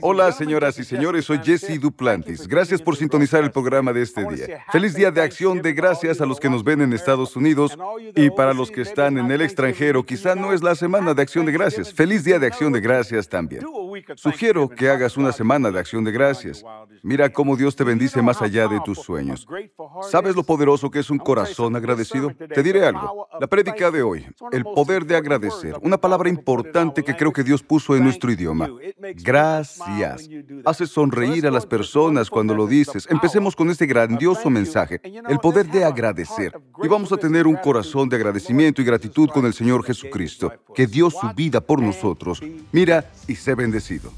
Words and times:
Hola, 0.00 0.30
señoras 0.30 0.78
y 0.78 0.84
señores, 0.84 1.24
soy 1.24 1.40
Jesse 1.42 1.80
Duplantis. 1.80 2.46
Gracias 2.46 2.80
por 2.80 2.96
sintonizar 2.96 3.42
el 3.42 3.50
programa 3.50 3.92
de 3.92 4.02
este 4.02 4.24
día. 4.24 4.64
Feliz 4.70 4.94
Día 4.94 5.10
de 5.10 5.20
Acción 5.20 5.60
de 5.60 5.72
Gracias 5.72 6.20
a 6.20 6.26
los 6.26 6.38
que 6.38 6.48
nos 6.48 6.62
ven 6.62 6.80
en 6.80 6.92
Estados 6.92 7.34
Unidos 7.34 7.76
y 8.14 8.30
para 8.30 8.54
los 8.54 8.70
que 8.70 8.82
están 8.82 9.18
en 9.18 9.30
el 9.30 9.40
extranjero, 9.40 10.04
quizá 10.04 10.36
no 10.36 10.52
es 10.52 10.62
la 10.62 10.76
semana 10.76 11.12
de 11.12 11.22
Acción 11.22 11.44
de 11.44 11.52
Gracias. 11.52 11.92
Feliz 11.92 12.22
Día 12.22 12.38
de 12.38 12.46
Acción 12.46 12.72
de 12.72 12.80
Gracias 12.80 13.28
también. 13.28 13.64
Sugiero 14.14 14.68
que 14.68 14.90
hagas 14.90 15.16
una 15.16 15.32
semana 15.32 15.70
de 15.72 15.80
Acción 15.80 16.04
de 16.04 16.12
Gracias. 16.12 16.64
Mira 17.02 17.28
cómo 17.28 17.56
Dios 17.56 17.74
te 17.74 17.84
bendice 17.84 18.22
más 18.22 18.40
allá 18.40 18.68
de 18.68 18.80
tus 18.84 18.98
sueños. 18.98 19.46
¿Sabes 20.08 20.36
lo 20.36 20.44
poderoso 20.44 20.90
que 20.90 21.00
es 21.00 21.10
un 21.10 21.18
corazón 21.18 21.74
agradecido? 21.74 22.30
Te 22.30 22.62
diré 22.62 22.86
algo. 22.86 23.28
La 23.40 23.48
prédica 23.48 23.90
de 23.90 24.02
hoy, 24.02 24.26
el 24.52 24.62
poder 24.62 25.04
de 25.04 25.16
agradecer, 25.16 25.74
una 25.82 25.98
palabra 25.98 26.28
importante 26.28 27.02
que 27.02 27.16
creo 27.16 27.32
que 27.32 27.42
Dios 27.42 27.62
puso 27.62 27.96
en 27.96 28.04
nuestro 28.04 28.30
idioma. 28.30 28.70
Gracias. 29.16 29.47
Hace 30.64 30.86
sonreír 30.86 31.46
a 31.46 31.50
las 31.50 31.66
personas 31.66 32.30
cuando 32.30 32.54
lo 32.54 32.66
dices. 32.66 33.06
Empecemos 33.10 33.56
con 33.56 33.70
este 33.70 33.86
grandioso 33.86 34.50
mensaje, 34.50 35.00
el 35.28 35.38
poder 35.38 35.70
de 35.70 35.84
agradecer. 35.84 36.52
Y 36.82 36.88
vamos 36.88 37.12
a 37.12 37.16
tener 37.16 37.46
un 37.46 37.56
corazón 37.56 38.08
de 38.08 38.16
agradecimiento 38.16 38.82
y 38.82 38.84
gratitud 38.84 39.28
con 39.30 39.46
el 39.46 39.54
Señor 39.54 39.84
Jesucristo, 39.84 40.52
que 40.74 40.86
dio 40.86 41.10
su 41.10 41.28
vida 41.34 41.60
por 41.60 41.80
nosotros. 41.80 42.40
Mira 42.72 43.10
y 43.26 43.34
sé 43.34 43.54
bendecido. 43.54 44.12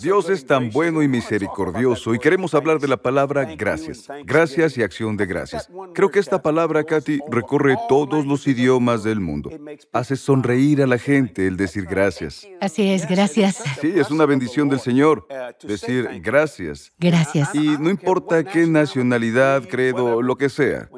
Dios 0.00 0.28
es 0.28 0.46
tan 0.46 0.70
bueno 0.70 1.02
y 1.02 1.08
misericordioso 1.08 2.14
y 2.14 2.18
queremos 2.18 2.54
hablar 2.54 2.78
de 2.78 2.88
la 2.88 2.96
palabra 2.96 3.44
gracias. 3.56 4.06
Gracias 4.24 4.76
y 4.78 4.82
acción 4.82 5.16
de 5.16 5.26
gracias. 5.26 5.68
Creo 5.94 6.10
que 6.10 6.18
esta 6.18 6.42
palabra, 6.42 6.84
Katy, 6.84 7.20
recorre 7.30 7.76
todos 7.88 8.26
los 8.26 8.46
idiomas 8.46 9.02
del 9.02 9.20
mundo. 9.20 9.50
Hace 9.92 10.16
sonreír 10.16 10.82
a 10.82 10.86
la 10.86 10.98
gente 10.98 11.46
el 11.46 11.56
decir 11.56 11.86
gracias. 11.86 12.46
Así 12.60 12.90
es, 12.90 13.08
gracias. 13.08 13.62
Sí, 13.80 13.92
es 13.94 14.10
una 14.10 14.26
bendición 14.26 14.68
del 14.68 14.80
Señor 14.80 15.26
decir 15.62 16.20
gracias. 16.22 16.92
Gracias. 16.98 17.54
Y 17.54 17.76
no 17.78 17.90
importa 17.90 18.44
qué 18.44 18.66
nacionalidad, 18.66 19.64
credo, 19.68 20.22
lo 20.22 20.36
que 20.36 20.48
sea. 20.48 20.88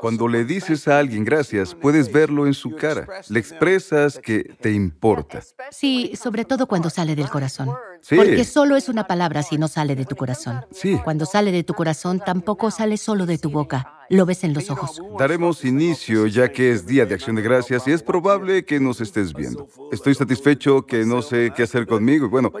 Cuando 0.00 0.28
le 0.28 0.44
dices 0.44 0.86
a 0.88 0.98
alguien 0.98 1.24
gracias, 1.24 1.74
puedes 1.74 2.12
verlo 2.12 2.46
en 2.46 2.54
su 2.54 2.76
cara. 2.76 3.06
Le 3.28 3.40
expresas 3.40 4.18
que 4.18 4.44
te 4.60 4.72
importa. 4.72 5.42
Sí, 5.70 6.12
sobre 6.16 6.44
todo 6.44 6.66
cuando 6.66 6.90
sale 6.90 7.16
del 7.16 7.28
corazón. 7.28 7.70
Sí. 8.00 8.16
Porque 8.16 8.44
solo 8.44 8.76
es 8.76 8.88
una 8.88 9.06
palabra 9.06 9.42
si 9.42 9.58
no 9.58 9.68
sale 9.68 9.94
de 9.94 10.04
tu 10.04 10.16
corazón. 10.16 10.64
Sí. 10.70 10.98
Cuando 11.04 11.26
sale 11.26 11.52
de 11.52 11.64
tu 11.64 11.74
corazón, 11.74 12.20
tampoco 12.24 12.70
sale 12.70 12.96
solo 12.96 13.26
de 13.26 13.38
tu 13.38 13.50
boca. 13.50 14.00
Lo 14.08 14.26
ves 14.26 14.42
en 14.42 14.54
los 14.54 14.70
ojos. 14.70 15.00
Daremos 15.18 15.64
inicio 15.64 16.26
ya 16.26 16.50
que 16.50 16.72
es 16.72 16.86
Día 16.86 17.06
de 17.06 17.14
Acción 17.14 17.36
de 17.36 17.42
Gracias 17.42 17.86
y 17.86 17.92
es 17.92 18.02
probable 18.02 18.64
que 18.64 18.80
nos 18.80 19.00
estés 19.00 19.32
viendo. 19.32 19.68
Estoy 19.92 20.14
satisfecho 20.14 20.84
que 20.84 21.04
no 21.04 21.22
sé 21.22 21.52
qué 21.54 21.62
hacer 21.62 21.86
conmigo 21.86 22.26
y 22.26 22.28
bueno, 22.28 22.52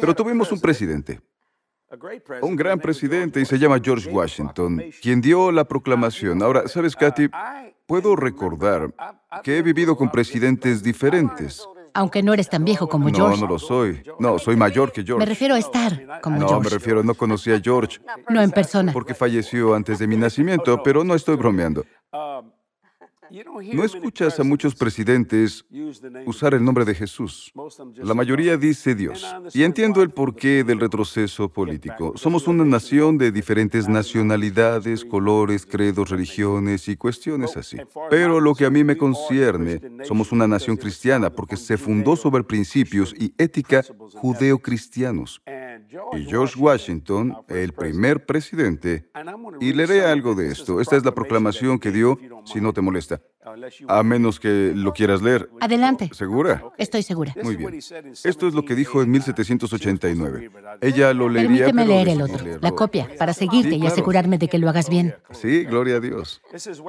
pero 0.00 0.14
tuvimos 0.14 0.50
un 0.52 0.60
presidente. 0.60 1.20
Un 2.40 2.56
gran 2.56 2.80
presidente 2.80 3.40
y 3.40 3.44
se 3.44 3.58
llama 3.58 3.78
George 3.82 4.10
Washington, 4.10 4.82
quien 5.00 5.20
dio 5.20 5.52
la 5.52 5.64
proclamación. 5.64 6.42
Ahora, 6.42 6.66
¿sabes, 6.66 6.96
Katy? 6.96 7.28
Puedo 7.86 8.16
recordar 8.16 8.92
que 9.42 9.58
he 9.58 9.62
vivido 9.62 9.96
con 9.96 10.10
presidentes 10.10 10.82
diferentes. 10.82 11.62
Aunque 11.96 12.22
no 12.24 12.32
eres 12.34 12.48
tan 12.50 12.64
viejo 12.64 12.88
como 12.88 13.08
No, 13.08 13.14
George. 13.16 13.40
no 13.40 13.46
lo 13.46 13.58
soy. 13.58 14.02
No, 14.18 14.38
soy 14.38 14.56
mayor 14.56 14.90
que 14.92 15.02
Me 15.02 15.06
George. 15.06 15.26
refiero 15.26 15.54
a 15.54 15.58
estar 15.58 16.20
como 16.20 16.36
No, 16.38 16.42
me 16.46 16.48
George. 16.48 16.70
refiero, 16.70 17.02
no 17.04 17.14
conocí 17.14 17.52
a 17.52 17.60
George 17.60 18.00
No 18.28 18.42
en 18.42 18.50
persona. 18.50 18.92
porque 18.92 19.14
falleció 19.14 19.74
antes 19.74 20.00
de 20.00 20.06
mi 20.08 20.16
nacimiento, 20.16 20.82
pero 20.82 21.04
no 21.04 21.14
estoy 21.14 21.36
bromeando. 21.36 21.84
No 23.72 23.84
escuchas 23.84 24.38
a 24.38 24.44
muchos 24.44 24.74
presidentes 24.74 25.64
usar 26.26 26.54
el 26.54 26.64
nombre 26.64 26.84
de 26.84 26.94
Jesús. 26.94 27.52
La 27.96 28.14
mayoría 28.14 28.56
dice 28.56 28.94
Dios. 28.94 29.26
Y 29.52 29.64
entiendo 29.64 30.02
el 30.02 30.10
porqué 30.10 30.62
del 30.62 30.78
retroceso 30.78 31.48
político. 31.48 32.12
Somos 32.16 32.46
una 32.46 32.64
nación 32.64 33.18
de 33.18 33.32
diferentes 33.32 33.88
nacionalidades, 33.88 35.04
colores, 35.04 35.66
credos, 35.66 36.10
religiones 36.10 36.88
y 36.88 36.96
cuestiones 36.96 37.56
así. 37.56 37.78
Pero 38.10 38.40
lo 38.40 38.54
que 38.54 38.66
a 38.66 38.70
mí 38.70 38.84
me 38.84 38.96
concierne, 38.96 39.80
somos 40.04 40.30
una 40.30 40.46
nación 40.46 40.76
cristiana 40.76 41.30
porque 41.30 41.56
se 41.56 41.76
fundó 41.76 42.16
sobre 42.16 42.44
principios 42.44 43.14
y 43.18 43.34
ética 43.38 43.82
judeocristianos. 44.14 45.42
Y 46.12 46.24
George 46.24 46.58
Washington, 46.58 47.36
el 47.48 47.72
primer 47.72 48.24
presidente, 48.24 49.10
y 49.60 49.72
leeré 49.72 50.04
algo 50.04 50.34
de 50.34 50.50
esto. 50.50 50.80
Esta 50.80 50.96
es 50.96 51.04
la 51.04 51.14
proclamación 51.14 51.78
que 51.78 51.90
dio, 51.90 52.18
si 52.44 52.60
no 52.60 52.72
te 52.72 52.80
molesta. 52.80 53.20
A 53.88 54.02
menos 54.02 54.40
que 54.40 54.72
lo 54.74 54.92
quieras 54.92 55.20
leer. 55.20 55.50
Adelante. 55.60 56.08
¿Segura? 56.12 56.62
Estoy 56.78 57.02
segura. 57.02 57.34
Muy 57.42 57.56
bien. 57.56 57.74
Esto 57.74 58.48
es 58.48 58.54
lo 58.54 58.64
que 58.64 58.74
dijo 58.74 59.02
en 59.02 59.10
1789. 59.10 60.50
Ella 60.80 61.12
lo 61.12 61.28
leería. 61.28 61.66
Permíteme 61.66 61.82
pero 61.84 61.94
leer 61.94 62.08
el 62.08 62.22
otro, 62.22 62.44
leerlo. 62.44 62.60
la 62.62 62.70
copia, 62.72 63.08
para 63.18 63.34
seguirte 63.34 63.70
Sí, 63.70 63.76
y 63.76 63.86
asegurarme 63.86 64.38
de 64.38 64.48
que 64.48 64.58
lo 64.58 64.68
hagas 64.68 64.88
bien. 64.88 65.14
Sí, 65.32 65.64
gloria 65.64 65.96
a 65.96 66.00
Dios. 66.00 66.40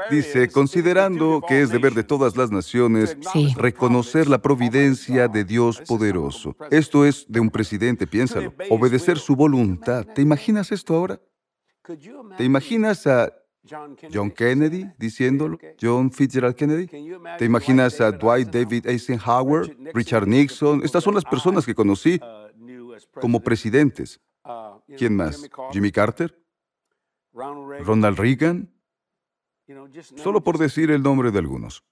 Dice, 0.10 0.50
considerando 0.50 1.42
que 1.48 1.62
es 1.62 1.70
deber 1.72 1.94
de 1.94 2.04
todas 2.04 2.38
las 2.38 2.52
naciones 2.52 3.18
Sí. 3.34 3.54
reconocer 3.58 4.28
la 4.28 4.42
providencia 4.42 5.28
de 5.28 5.44
Dios 5.44 5.82
poderoso. 5.88 6.56
Esto 6.72 7.06
es 7.06 7.26
de 7.28 7.40
un 7.40 7.50
presidente, 7.50 8.08
piénsalo. 8.08 8.54
Obedecer 8.70 9.18
su 9.18 9.36
voluntad. 9.36 10.06
¿Te 10.16 10.22
imaginas 10.22 10.72
esto 10.72 10.96
ahora? 10.96 11.20
¿Te 12.38 12.44
imaginas 12.44 13.06
a 13.08 13.32
John 13.68 14.32
Kennedy 14.32 14.86
diciéndolo? 14.98 15.58
John 15.82 16.12
Fitzgerald 16.12 16.56
Kennedy. 16.56 16.88
¿Te 17.38 17.46
imaginas 17.46 18.00
a 18.02 18.12
Dwight 18.12 18.50
David 18.50 18.88
Eisenhower, 18.88 19.76
Richard 19.94 20.28
Nixon? 20.28 20.84
Estas 20.84 21.04
son 21.04 21.16
las 21.16 21.26
personas 21.26 21.66
que 21.66 21.76
conocí 21.76 22.20
como 23.22 23.40
presidentes. 23.40 24.22
¿Quién 24.98 25.16
más? 25.16 25.50
Jimmy 25.72 25.92
Carter, 25.92 26.40
Ronald 27.34 28.18
Reagan, 28.18 28.72
solo 30.16 30.44
por 30.44 30.60
decir 30.60 30.92
el 30.92 31.02
nombre 31.02 31.32
de 31.32 31.40
algunos. 31.40 31.84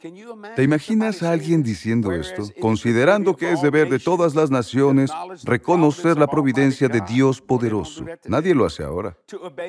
¿Te 0.56 0.63
imaginas 0.63 1.23
a 1.23 1.31
alguien 1.31 1.63
diciendo 1.63 2.12
esto, 2.12 2.44
considerando 2.62 3.35
que 3.35 3.51
es 3.51 3.62
deber 3.62 3.89
de 3.89 4.00
todas 4.00 4.35
las 4.35 4.51
naciones 4.51 5.12
reconocer 5.44 6.17
la 6.17 6.28
providencia 6.28 6.88
de 6.88 7.01
Dios 7.01 7.41
poderoso? 7.41 8.06
Nadie 8.25 8.53
lo 8.53 8.66
hace 8.66 8.83
ahora. 8.83 9.17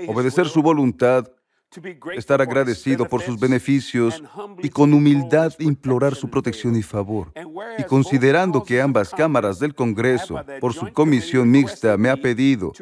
Obedecer 0.06 0.46
su 0.46 0.62
voluntad, 0.62 1.26
estar 2.16 2.40
agradecido 2.40 3.08
por 3.08 3.22
sus 3.22 3.38
beneficios 3.38 4.22
y 4.62 4.68
con 4.68 4.92
humildad 4.94 5.52
implorar 5.58 6.14
su 6.14 6.28
protección 6.28 6.76
y 6.76 6.82
favor. 6.82 7.32
Y 7.78 7.84
considerando 7.84 8.62
que 8.62 8.80
ambas 8.80 9.10
cámaras 9.10 9.58
del 9.58 9.74
Congreso, 9.74 10.40
por 10.60 10.72
su 10.72 10.92
comisión 10.92 11.50
mixta, 11.50 11.96
me 11.96 12.10
ha 12.10 12.16
pedido 12.16 12.72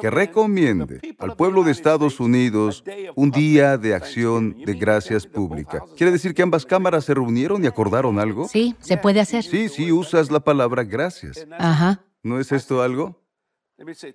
que 0.00 0.10
recomiende 0.10 1.00
al 1.18 1.36
pueblo 1.36 1.62
de 1.62 1.72
Estados 1.72 2.20
Unidos 2.20 2.84
un 3.14 3.30
día 3.30 3.78
de 3.78 3.94
acción 3.94 4.56
de 4.64 4.74
gracias 4.74 5.26
pública. 5.26 5.82
¿Quiere 5.96 6.12
decir 6.12 6.34
que 6.34 6.42
ambas 6.42 6.66
cámaras 6.66 7.04
se 7.04 7.14
reunieron 7.14 7.62
y 7.64 7.66
acordaron 7.66 8.18
algo? 8.18 8.48
Sí, 8.48 8.74
se 8.80 8.96
puede 8.96 9.20
hacer. 9.20 9.44
Sí, 9.44 9.68
sí, 9.68 9.92
usas 9.92 10.30
la 10.30 10.40
palabra 10.40 10.84
gracias. 10.84 11.46
Ajá. 11.58 12.04
¿No 12.22 12.38
es 12.38 12.52
esto 12.52 12.82
algo? 12.82 13.21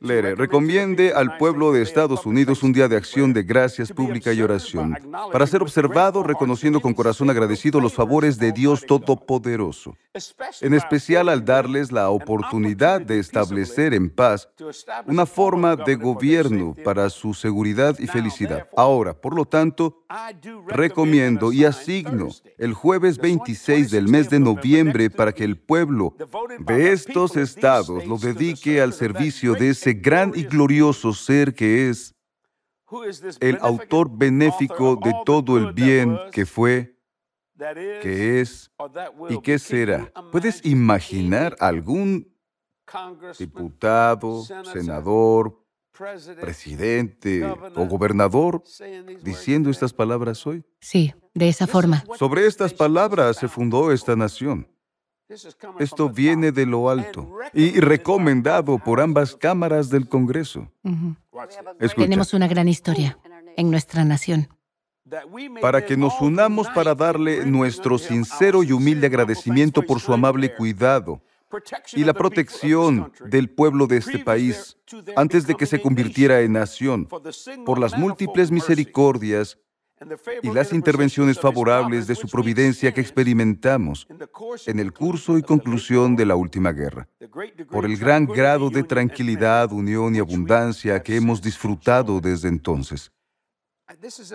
Lere, 0.02 0.36
recomiende 0.36 1.14
al 1.14 1.36
pueblo 1.38 1.74
de 1.74 1.82
Estados 1.82 2.26
Unidos 2.26 2.62
un 2.64 2.74
día 2.74 2.88
de 2.88 2.96
acción 2.96 3.34
de 3.34 3.44
gracias 3.44 3.92
pública 3.92 4.32
y 4.32 4.42
oración, 4.42 4.96
para 5.32 5.48
ser 5.48 5.62
observado 5.62 6.24
reconociendo 6.24 6.80
con 6.80 6.94
corazón 6.94 7.30
agradecido 7.30 7.82
los 7.82 7.94
favores 7.94 8.38
de 8.38 8.52
Dios 8.52 8.86
Todopoderoso, 8.86 9.98
en 10.62 10.74
especial 10.74 11.28
al 11.28 11.44
darles 11.44 11.92
la 11.92 12.10
oportunidad 12.12 13.02
de 13.02 13.20
establecer 13.20 13.94
en 13.94 14.10
paz 14.10 14.48
una 15.06 15.26
forma 15.26 15.76
de 15.76 15.96
gobierno 15.96 16.76
para 16.86 17.10
su 17.10 17.34
seguridad 17.34 17.98
y 18.00 18.08
felicidad. 18.08 18.70
Ahora, 18.78 19.14
por 19.14 19.36
lo 19.36 19.46
tanto, 19.46 20.04
recomiendo 20.68 21.52
y 21.52 21.66
asigno 21.66 22.30
el 22.58 22.74
jueves 22.74 23.18
26 23.18 23.92
del 23.92 24.08
mes 24.08 24.30
de 24.30 24.40
noviembre 24.40 25.10
para 25.10 25.34
que 25.34 25.44
el 25.44 25.58
pueblo 25.58 26.16
de 26.60 26.94
estos 26.94 27.36
estados 27.36 28.06
lo 28.06 28.18
dedique 28.18 28.82
al 28.82 28.94
servicio 28.94 29.57
de 29.60 29.70
ese 29.70 29.94
gran 29.94 30.32
y 30.36 30.44
glorioso 30.44 31.14
ser 31.14 31.54
que 31.54 31.90
es 31.90 32.16
el 33.40 33.58
autor 33.62 34.10
benéfico 34.12 34.96
de 34.96 35.14
todo 35.26 35.58
el 35.58 35.74
bien 35.74 36.18
que 36.32 36.46
fue, 36.46 36.96
que 38.02 38.42
es 38.42 38.72
y 39.30 39.42
que 39.42 39.60
será. 39.60 40.12
¿Puedes 40.32 40.66
imaginar 40.66 41.56
algún 41.60 42.34
diputado, 43.38 44.44
senador, 44.72 45.64
presidente 46.40 47.44
o 47.44 47.86
gobernador 47.86 48.64
diciendo 49.24 49.70
estas 49.70 49.94
palabras 49.94 50.46
hoy? 50.46 50.64
Sí, 50.80 51.14
de 51.34 51.50
esa 51.50 51.68
forma. 51.68 52.04
Sobre 52.18 52.46
estas 52.46 52.74
palabras 52.74 53.38
se 53.38 53.48
fundó 53.48 53.92
esta 53.92 54.16
nación. 54.16 54.68
Esto 55.80 56.10
viene 56.10 56.52
de 56.52 56.66
lo 56.66 56.90
alto 56.90 57.30
y 57.54 57.80
recomendado 57.80 58.80
por 58.80 59.02
ambas 59.02 59.36
cámaras 59.36 59.90
del 59.90 60.08
Congreso. 60.08 60.72
Tenemos 61.96 62.34
una 62.34 62.48
gran 62.48 62.68
historia 62.68 63.18
en 63.58 63.70
nuestra 63.70 64.06
nación. 64.06 64.48
para 65.62 65.86
que 65.86 65.96
nos 65.96 66.20
unamos 66.20 66.68
para 66.70 66.94
darle 66.94 67.46
nuestro 67.46 67.98
sincero 67.98 68.62
y 68.62 68.74
humilde 68.74 69.08
agradecimiento 69.08 69.82
por 69.82 70.02
su 70.02 70.12
amable 70.12 70.54
cuidado, 70.54 71.22
y 71.94 72.04
la 72.04 72.14
protección 72.14 73.14
del 73.26 73.50
pueblo 73.50 73.88
de 73.88 73.98
este 73.98 74.20
país 74.20 74.78
antes 75.16 75.48
de 75.48 75.56
que 75.56 75.66
se 75.66 75.82
convirtiera 75.82 76.42
en 76.42 76.54
nación 76.54 77.08
por 77.66 77.80
las 77.80 77.98
múltiples 77.98 78.52
misericordias 78.52 79.58
y 80.44 80.52
las 80.52 80.74
intervenciones 80.74 81.40
favorables 81.40 82.08
de 82.08 82.16
su 82.16 82.28
providencia 82.28 82.94
que 82.94 83.02
experimentamos 83.02 84.08
en 84.66 84.80
el 84.80 84.94
curso 84.94 85.38
y 85.38 85.42
conclusión 85.42 86.16
de 86.16 86.26
la 86.26 86.36
última 86.36 86.72
guerra, 86.72 87.08
por 87.70 87.86
el 87.86 87.98
gran 87.98 88.26
grado 88.26 88.70
de 88.70 88.84
tranquilidad, 88.84 89.72
unión 89.72 90.16
y 90.16 90.20
abundancia 90.20 91.02
que 91.02 91.16
hemos 91.16 91.42
disfrutado 91.42 92.20
desde 92.20 92.48
entonces. 92.48 93.12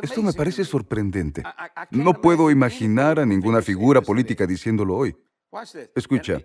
Esto 0.02 0.22
me 0.22 0.32
parece 0.32 0.64
sorprendente. 0.64 1.42
No 1.90 2.20
puedo 2.20 2.50
imaginar 2.50 3.20
a 3.20 3.26
ninguna 3.26 3.60
figura 3.62 4.00
política 4.00 4.46
diciéndolo 4.46 4.96
hoy. 4.96 5.14
Escucha, 5.94 6.40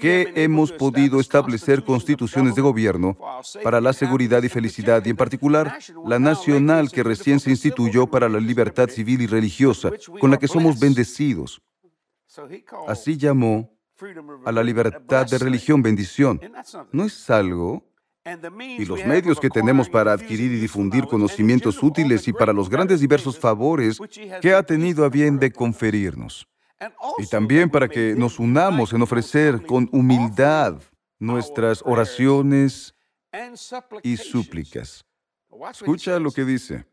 ¿qué 0.00 0.32
hemos 0.36 0.72
podido 0.72 1.20
establecer 1.20 1.84
constituciones 1.84 2.54
de 2.54 2.62
gobierno 2.62 3.16
para 3.62 3.80
la 3.80 3.92
seguridad 3.92 4.42
y 4.42 4.48
felicidad, 4.48 5.04
y 5.04 5.10
en 5.10 5.16
particular 5.16 5.78
la 6.04 6.18
nacional 6.18 6.90
que 6.90 7.02
recién 7.02 7.40
se 7.40 7.50
instituyó 7.50 8.06
para 8.06 8.28
la 8.28 8.40
libertad 8.40 8.88
civil 8.88 9.22
y 9.22 9.26
religiosa, 9.26 9.90
con 10.20 10.30
la 10.30 10.38
que 10.38 10.48
somos 10.48 10.78
bendecidos. 10.78 11.60
Así 12.86 13.16
llamó 13.16 13.70
a 14.44 14.52
la 14.52 14.62
libertad 14.62 15.26
de 15.26 15.38
religión 15.38 15.82
bendición. 15.82 16.40
¿No 16.92 17.04
es 17.04 17.30
algo? 17.30 17.84
Y 18.58 18.84
los 18.84 19.04
medios 19.06 19.38
que 19.38 19.48
tenemos 19.48 19.88
para 19.88 20.12
adquirir 20.12 20.50
y 20.50 20.58
difundir 20.58 21.04
conocimientos 21.04 21.80
útiles 21.82 22.26
y 22.26 22.32
para 22.32 22.52
los 22.52 22.68
grandes 22.68 23.00
diversos 23.00 23.38
favores 23.38 23.98
que 24.42 24.52
ha 24.52 24.64
tenido 24.64 25.04
a 25.04 25.08
bien 25.08 25.38
de 25.38 25.52
conferirnos 25.52 26.48
y 27.18 27.26
también 27.26 27.70
para 27.70 27.88
que 27.88 28.14
nos 28.16 28.38
unamos 28.38 28.92
en 28.92 29.02
ofrecer 29.02 29.64
con 29.64 29.88
humildad 29.92 30.80
nuestras 31.18 31.82
oraciones 31.84 32.94
y 34.02 34.16
súplicas. 34.16 35.04
Escucha 35.70 36.18
lo 36.18 36.30
que 36.30 36.44
dice. 36.44 36.86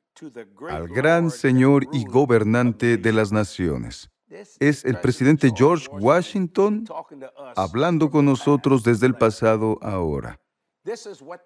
Al 0.70 0.88
gran 0.88 1.32
Señor 1.32 1.88
y 1.92 2.06
gobernante 2.06 2.98
de 2.98 3.14
las 3.14 3.32
naciones. 3.32 4.10
Es 4.60 4.84
el 4.86 5.00
presidente 5.00 5.52
George 5.56 5.88
Washington 5.92 6.86
hablando 7.56 8.10
con 8.10 8.26
nosotros 8.26 8.84
desde 8.84 9.06
el 9.06 9.16
pasado 9.16 9.78
ahora. 9.82 10.40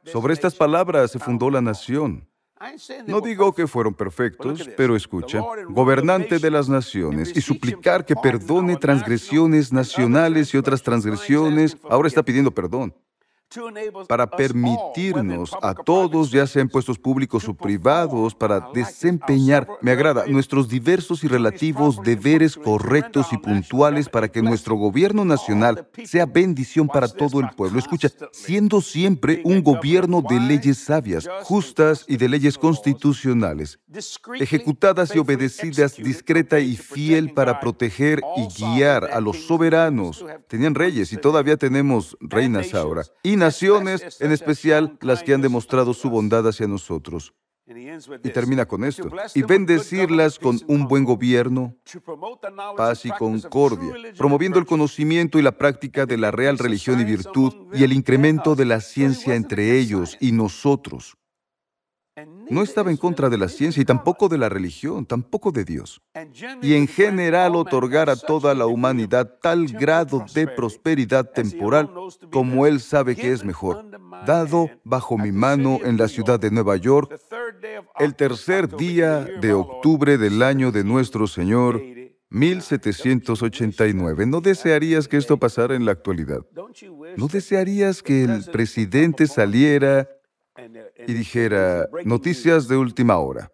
Sobre 0.06 0.34
estas 0.34 0.56
palabras 0.56 1.12
se 1.12 1.20
fundó 1.20 1.50
la 1.50 1.62
nación. 1.62 2.30
No 3.06 3.22
digo 3.22 3.54
que 3.54 3.68
fueron 3.68 3.94
perfectos, 3.94 4.70
pero 4.76 4.96
escucha, 4.96 5.42
gobernante 5.70 6.40
de 6.40 6.52
las 6.52 6.70
naciones, 6.70 7.36
y 7.36 7.42
suplicar 7.42 8.06
que 8.06 8.16
perdone 8.16 8.78
transgresiones 8.78 9.72
nacionales 9.72 10.54
y 10.54 10.58
otras 10.58 10.82
transgresiones, 10.82 11.78
ahora 11.90 12.08
está 12.08 12.24
pidiendo 12.24 12.52
perdón 12.52 12.94
para 14.08 14.30
permitirnos 14.30 15.52
a 15.62 15.74
todos, 15.74 16.32
ya 16.32 16.46
sea 16.48 16.62
en 16.62 16.70
puestos 16.70 17.00
públicos 17.00 17.48
o 17.48 17.54
privados, 17.54 18.36
para 18.36 18.70
desempeñar, 18.74 19.68
me 19.82 19.92
agrada, 19.92 20.26
nuestros 20.28 20.68
diversos 20.68 21.24
y 21.24 21.28
relativos 21.28 22.02
deberes 22.02 22.58
correctos 22.58 23.28
y 23.32 23.38
puntuales 23.38 24.10
para 24.10 24.28
que 24.28 24.42
nuestro 24.42 24.76
gobierno 24.76 25.24
nacional 25.24 25.88
sea 26.04 26.26
bendición 26.26 26.88
para 26.88 27.08
todo 27.08 27.40
el 27.40 27.50
pueblo. 27.56 27.80
Escucha, 27.80 28.10
siendo 28.32 28.82
siempre 28.82 29.42
un 29.46 29.64
gobierno 29.64 30.22
de 30.22 30.40
leyes 30.40 30.78
sabias, 30.80 31.28
justas 31.44 32.06
y 32.08 32.18
de 32.18 32.30
leyes 32.30 32.58
constitucionales, 32.58 33.80
ejecutadas 34.40 35.16
y 35.16 35.20
obedecidas 35.20 35.96
discreta 35.96 36.60
y 36.60 36.76
fiel 36.76 37.34
para 37.34 37.60
proteger 37.60 38.22
y 38.36 38.48
guiar 38.62 39.06
a 39.06 39.22
los 39.22 39.48
soberanos. 39.48 40.26
Tenían 40.48 40.76
reyes 40.76 41.14
y 41.14 41.18
todavía 41.18 41.56
tenemos 41.58 42.18
reinas 42.20 42.74
ahora 42.74 43.04
naciones, 43.38 44.20
en 44.20 44.32
especial 44.32 44.98
las 45.02 45.24
que 45.24 45.34
han 45.34 45.42
demostrado 45.42 45.94
su 45.94 46.10
bondad 46.10 46.48
hacia 46.48 46.68
nosotros. 46.68 47.34
Y 48.24 48.30
termina 48.30 48.66
con 48.66 48.86
esto. 48.86 49.10
Y 49.36 49.42
bendecirlas 49.42 50.40
con 50.40 50.60
un 50.68 50.88
buen 50.88 51.04
gobierno, 51.04 51.76
paz 52.78 53.06
y 53.06 53.12
concordia, 53.12 53.94
promoviendo 54.18 54.58
el 54.58 54.66
conocimiento 54.66 55.38
y 55.38 55.42
la 55.42 55.58
práctica 55.58 56.06
de 56.06 56.18
la 56.18 56.32
real 56.32 56.58
religión 56.58 57.02
y 57.02 57.04
virtud 57.04 57.54
y 57.74 57.84
el 57.84 57.92
incremento 57.92 58.56
de 58.56 58.66
la 58.66 58.80
ciencia 58.80 59.36
entre 59.36 59.78
ellos 59.78 60.18
y 60.22 60.32
nosotros 60.32 61.18
no 62.50 62.62
estaba 62.64 62.92
en 62.92 62.98
contra 62.98 63.30
de 63.30 63.38
la 63.38 63.48
ciencia 63.48 63.82
y 63.82 63.86
tampoco 63.86 64.30
de 64.30 64.38
la 64.38 64.50
religión, 64.50 65.06
tampoco 65.06 65.52
de 65.52 65.66
Dios. 65.66 66.02
Y 66.62 66.74
en 66.74 66.88
general 66.88 67.56
otorgar 67.56 68.10
a 68.10 68.16
toda 68.16 68.54
la 68.54 68.66
humanidad 68.66 69.38
tal 69.42 69.68
grado 69.68 70.26
de 70.34 70.48
prosperidad 70.48 71.30
temporal 71.32 71.90
como 72.32 72.66
Él 72.66 72.80
sabe 72.80 73.16
que 73.16 73.32
es 73.32 73.44
mejor, 73.44 73.86
dado 74.26 74.70
bajo 74.84 75.18
mi 75.18 75.32
mano 75.32 75.80
en 75.84 75.98
la 75.98 76.08
ciudad 76.08 76.40
de 76.40 76.52
Nueva 76.52 76.78
York 76.78 77.20
el 78.00 78.16
tercer 78.16 78.76
día 78.76 79.26
de 79.42 79.54
octubre 79.54 80.18
del 80.18 80.42
año 80.42 80.72
de 80.72 80.84
nuestro 80.84 81.28
Señor, 81.28 81.82
1789. 82.30 84.26
¿No 84.26 84.42
desearías 84.42 85.08
que 85.08 85.18
esto 85.18 85.38
pasara 85.38 85.76
en 85.76 85.86
la 85.86 85.94
actualidad? 85.94 86.40
¿No 87.16 87.28
desearías 87.28 88.04
que 88.04 88.24
el 88.24 88.44
presidente 88.46 89.28
saliera 89.28 90.10
y 91.08 91.14
dijera, 91.14 91.88
noticias 92.06 92.68
de 92.68 92.78
última 92.78 93.18
hora, 93.18 93.52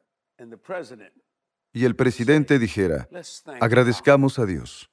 y 1.74 1.86
el 1.86 1.96
presidente 1.96 2.60
dijera, 2.60 3.08
agradezcamos 3.60 4.40
a 4.40 4.46
Dios 4.46 4.90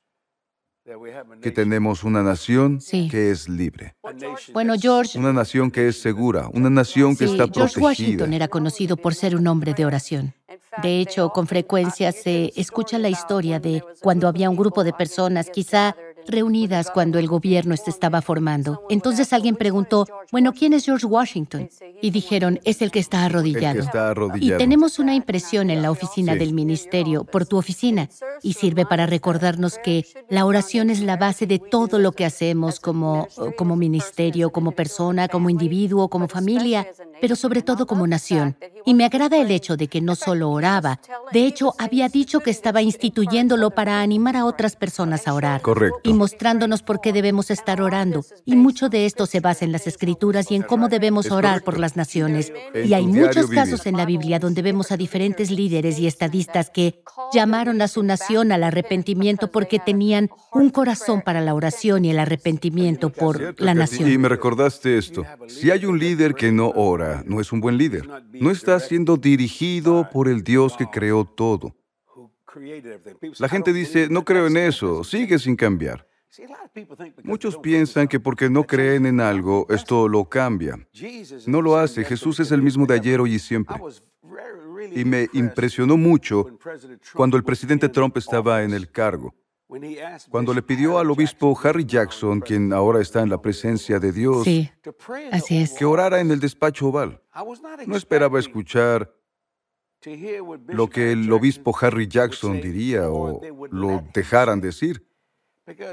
que 1.41 1.51
tenemos 1.51 2.05
una 2.05 2.23
nación 2.23 2.81
que 2.89 3.31
es 3.31 3.49
libre. 3.49 3.95
Bueno, 4.53 4.75
George. 4.81 5.19
Una 5.19 5.33
nación 5.33 5.71
que 5.71 5.89
es 5.89 6.01
segura, 6.01 6.49
una 6.53 6.71
nación 6.71 7.17
que 7.17 7.25
está 7.25 7.47
protegida. 7.47 7.69
George 7.69 7.81
Washington 7.81 8.33
era 8.33 8.49
conocido 8.49 8.97
por 8.97 9.15
ser 9.15 9.37
un 9.37 9.47
hombre 9.47 9.75
de 9.75 9.85
oración. 9.85 10.35
De 10.83 11.01
hecho, 11.01 11.31
con 11.31 11.47
frecuencia 11.47 12.13
se 12.13 12.53
escucha 12.57 12.99
la 12.99 13.09
historia 13.09 13.61
de 13.61 13.83
cuando 14.01 14.27
había 14.27 14.51
un 14.51 14.57
grupo 14.57 14.83
de 14.85 14.93
personas, 14.93 15.51
quizá 15.51 15.97
reunidas 16.27 16.91
cuando 16.91 17.19
el 17.19 17.27
gobierno 17.27 17.77
se 17.77 17.91
estaba 17.91 18.23
formando. 18.23 18.83
Entonces 18.89 19.33
alguien 19.33 19.57
preguntó, 19.57 20.07
bueno, 20.31 20.53
¿quién 20.53 20.73
es 20.73 20.85
George 20.85 21.07
Washington? 21.07 21.69
Y 22.03 22.11
dijeron, 22.11 22.61
es 22.65 22.83
el 22.83 22.91
que 22.91 22.99
está 22.99 23.25
arrodillado. 23.25 23.85
Y 24.37 24.51
tenemos 24.53 24.99
una 24.99 25.15
impresión 25.15 25.71
en 25.71 25.83
la 25.83 25.91
oficina 25.91 26.35
del 26.35 26.53
ministerio, 26.53 27.25
por 27.25 27.47
tu 27.47 27.57
oficina, 27.57 28.09
y 28.43 28.55
sirve 28.55 28.87
para 28.87 29.07
recordarnos 29.07 29.79
que 29.79 30.07
la 30.29 30.47
oración 30.47 30.91
es 30.91 31.01
la 31.01 31.17
base 31.17 31.47
de 31.47 31.59
todo 31.59 31.99
lo 31.99 32.13
que 32.13 32.25
hacemos 32.25 32.81
como, 32.81 33.29
como 33.57 33.77
ministerio, 33.77 34.51
como 34.51 34.73
persona, 34.73 35.29
como 35.29 35.51
individuo, 35.51 36.09
como 36.09 36.29
familia, 36.29 36.87
pero 37.21 37.37
sobre 37.37 37.63
todo 37.63 37.87
como 37.87 38.07
nación. 38.07 38.57
Y 38.85 38.95
me 38.95 39.05
agrada 39.05 39.37
el 39.39 39.51
hecho 39.51 39.77
de 39.77 39.89
que 39.89 40.01
no 40.01 40.15
solo 40.15 40.51
oraba, 40.51 41.01
de 41.33 41.47
hecho 41.47 41.75
había 41.79 42.09
dicho 42.09 42.41
que 42.41 42.51
estaba 42.51 42.83
instituyéndolo 42.83 43.71
para 43.71 44.01
animar 44.01 44.37
a 44.37 44.45
otras 44.45 44.77
personas 44.77 45.29
a 45.29 45.35
orar. 45.35 45.63
Correcto 45.63 46.01
y 46.03 46.15
mostrándonos 46.15 46.83
por 46.83 47.01
qué 47.01 47.13
debemos 47.13 47.51
estar 47.51 47.81
orando. 47.81 48.25
Y 48.45 48.57
mucho 48.57 48.89
de 48.89 49.07
esto 49.07 49.27
se 49.27 49.41
basa 49.41 49.65
en 49.65 49.73
las 49.73 49.87
escrituras 49.87 50.51
y 50.51 50.57
en 50.57 50.63
cómo 50.63 50.89
debemos 50.89 51.31
orar 51.31 51.63
por 51.63 51.79
las 51.79 51.97
naciones. 51.97 52.53
Y 52.75 52.93
hay 52.95 53.07
muchos 53.07 53.49
casos 53.49 53.87
en 53.87 53.97
la 53.97 54.05
Biblia 54.05 54.39
donde 54.39 54.63
vemos 54.63 54.93
a 54.93 54.97
diferentes 54.97 55.51
líderes 55.51 55.99
y 55.99 56.07
estadistas 56.07 56.71
que 56.71 57.03
llamaron 57.33 57.83
a 57.83 57.89
su 57.89 58.03
nación 58.03 58.53
al 58.53 58.65
arrepentimiento 58.65 59.51
porque 59.51 59.79
tenían 59.79 60.31
un 60.53 60.71
corazón 60.71 61.23
para 61.23 61.41
la 61.41 61.55
oración 61.55 62.05
y 62.05 62.11
el 62.11 62.19
arrepentimiento 62.19 63.11
por 63.11 63.61
la 63.61 63.75
nación. 63.75 64.11
Y 64.11 64.19
me 64.19 64.29
recordaste 64.29 64.99
esto. 64.99 65.25
Si 65.49 65.71
hay 65.71 65.85
un 65.85 65.99
líder 65.99 66.35
que 66.35 66.53
no 66.53 66.71
ora, 66.71 67.23
no 67.27 67.41
es 67.41 67.53
un 67.53 67.61
buen 67.61 67.77
líder. 67.79 68.09
No 68.33 68.51
está 68.51 68.70
siendo 68.79 69.17
dirigido 69.17 70.09
por 70.13 70.29
el 70.29 70.45
Dios 70.45 70.77
que 70.77 70.87
creó 70.87 71.25
todo. 71.25 71.75
La 73.39 73.49
gente 73.49 73.73
dice, 73.73 74.09
no 74.11 74.25
creo 74.25 74.47
en 74.47 74.57
eso, 74.57 75.03
sigue 75.03 75.39
sin 75.39 75.57
cambiar. 75.57 76.07
Muchos 77.25 77.57
piensan 77.59 78.07
que 78.07 78.21
porque 78.21 78.49
no 78.49 78.65
creen 78.65 79.07
en 79.07 79.21
algo, 79.21 79.67
esto 79.69 80.07
lo 80.07 80.25
cambia. 80.27 80.79
No 81.47 81.61
lo 81.61 81.77
hace. 81.77 82.05
Jesús 82.05 82.39
es 82.41 82.53
el 82.53 82.63
mismo 82.63 82.87
de 82.87 82.95
ayer, 82.95 83.21
hoy 83.21 83.35
y 83.35 83.39
siempre. 83.39 83.77
Y 84.93 85.05
me 85.05 85.29
impresionó 85.33 85.97
mucho 85.97 86.47
cuando 87.15 87.37
el 87.37 87.45
presidente 87.45 87.89
Trump 87.89 88.17
estaba 88.17 88.63
en 88.63 88.73
el 88.73 88.91
cargo. 88.91 89.35
Cuando 90.31 90.53
le 90.53 90.63
pidió 90.63 90.99
al 90.99 91.11
obispo 91.11 91.59
Harry 91.63 91.85
Jackson, 91.85 92.41
quien 92.41 92.73
ahora 92.73 93.01
está 93.01 93.23
en 93.23 93.31
la 93.31 93.41
presencia 93.41 94.01
de 94.01 94.13
Dios, 94.13 94.45
que 94.45 95.85
orara 95.85 96.21
en 96.21 96.31
el 96.31 96.41
despacho 96.41 96.89
oval. 96.89 97.23
No 97.87 97.97
esperaba 97.97 98.41
escuchar 98.41 99.15
lo 100.69 100.89
que 100.89 101.13
el 101.13 101.31
obispo 101.33 101.77
Harry 101.81 102.09
Jackson 102.09 102.61
diría 102.61 103.11
o 103.11 103.41
lo 103.71 104.03
dejaran 104.13 104.61
decir. 104.61 105.07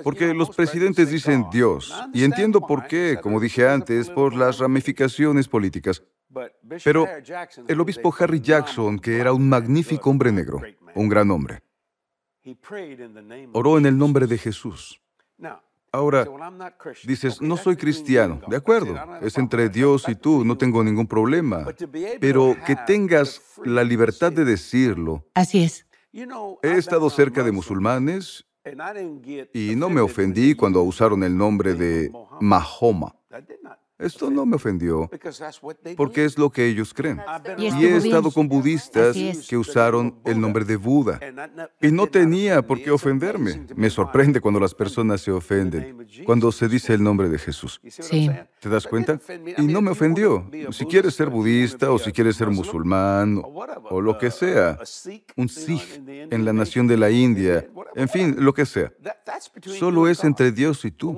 Porque 0.03 0.33
los 0.33 0.49
presidentes 0.55 1.11
dicen 1.11 1.45
Dios, 1.51 1.93
y 2.13 2.23
entiendo 2.23 2.61
por 2.61 2.87
qué, 2.87 3.19
como 3.21 3.39
dije 3.39 3.67
antes, 3.67 4.09
por 4.09 4.35
las 4.35 4.57
ramificaciones 4.57 5.47
políticas. 5.47 6.03
Pero 6.83 7.07
el 7.67 7.79
obispo 7.79 8.13
Harry 8.19 8.39
Jackson, 8.39 8.97
que 8.97 9.19
era 9.19 9.33
un 9.33 9.47
magnífico 9.47 10.09
hombre 10.09 10.31
negro, 10.31 10.61
un 10.95 11.09
gran 11.09 11.29
hombre, 11.29 11.61
oró 13.53 13.77
en 13.77 13.85
el 13.85 13.97
nombre 13.97 14.27
de 14.27 14.37
Jesús. 14.37 15.01
Ahora, 15.91 16.27
dices, 17.03 17.41
no 17.41 17.57
soy 17.57 17.75
cristiano. 17.75 18.41
De 18.47 18.57
acuerdo, 18.57 18.95
es 19.21 19.37
entre 19.37 19.69
Dios 19.69 20.05
y 20.07 20.15
tú, 20.15 20.43
no 20.45 20.57
tengo 20.57 20.83
ningún 20.83 21.07
problema. 21.07 21.65
Pero 22.19 22.55
que 22.65 22.75
tengas 22.75 23.41
la 23.63 23.83
libertad 23.83 24.31
de 24.31 24.45
decirlo. 24.45 25.25
Así 25.33 25.63
es. 25.63 25.85
He 26.63 26.73
estado 26.73 27.09
cerca 27.09 27.43
de 27.43 27.51
musulmanes 27.51 28.45
y 29.53 29.75
no 29.75 29.89
me 29.89 30.01
ofendí 30.01 30.55
cuando 30.55 30.81
usaron 30.83 31.23
el 31.23 31.37
nombre 31.37 31.73
de 31.73 32.11
Mahoma. 32.41 33.15
Esto 33.99 34.29
no 34.29 34.45
me 34.45 34.57
ofendió, 34.57 35.09
porque 35.95 36.25
es 36.25 36.37
lo 36.37 36.51
que 36.51 36.67
ellos 36.67 36.93
creen. 36.93 37.19
Y 37.57 37.85
he 37.85 37.97
estado 37.97 38.29
con 38.31 38.47
budistas 38.47 39.15
es. 39.15 39.47
que 39.47 39.57
usaron 39.57 40.19
el 40.23 40.39
nombre 40.39 40.65
de 40.65 40.75
Buda. 40.75 41.19
Y 41.81 41.91
no 41.91 42.05
tenía 42.05 42.61
por 42.61 42.81
qué 42.81 42.91
ofenderme. 42.91 43.65
Me 43.75 43.89
sorprende 43.89 44.39
cuando 44.39 44.59
las 44.59 44.75
personas 44.75 45.21
se 45.21 45.31
ofenden, 45.31 46.07
cuando 46.25 46.51
se 46.51 46.67
dice 46.67 46.93
el 46.93 47.01
nombre 47.01 47.27
de 47.27 47.39
Jesús. 47.39 47.81
Sí. 47.87 48.29
¿Te 48.59 48.69
das 48.69 48.85
cuenta? 48.85 49.19
Y 49.57 49.63
no 49.63 49.81
me 49.81 49.91
ofendió. 49.91 50.47
Si 50.71 50.85
quieres 50.85 51.15
ser 51.15 51.29
budista 51.29 51.91
o 51.91 51.97
si 51.97 52.11
quieres 52.11 52.35
ser 52.35 52.49
musulmán 52.49 53.41
o 53.43 53.99
lo 53.99 54.17
que 54.19 54.29
sea, 54.29 54.77
un 55.35 55.49
sikh 55.49 56.03
en 56.07 56.45
la 56.45 56.53
nación 56.53 56.85
de 56.87 56.97
la 56.97 57.09
India, 57.09 57.65
en 57.95 58.09
fin, 58.09 58.35
lo 58.37 58.53
que 58.53 58.65
sea. 58.65 58.91
Solo 59.61 60.07
es 60.07 60.23
entre 60.23 60.51
Dios 60.51 60.85
y 60.85 60.91
tú. 60.91 61.17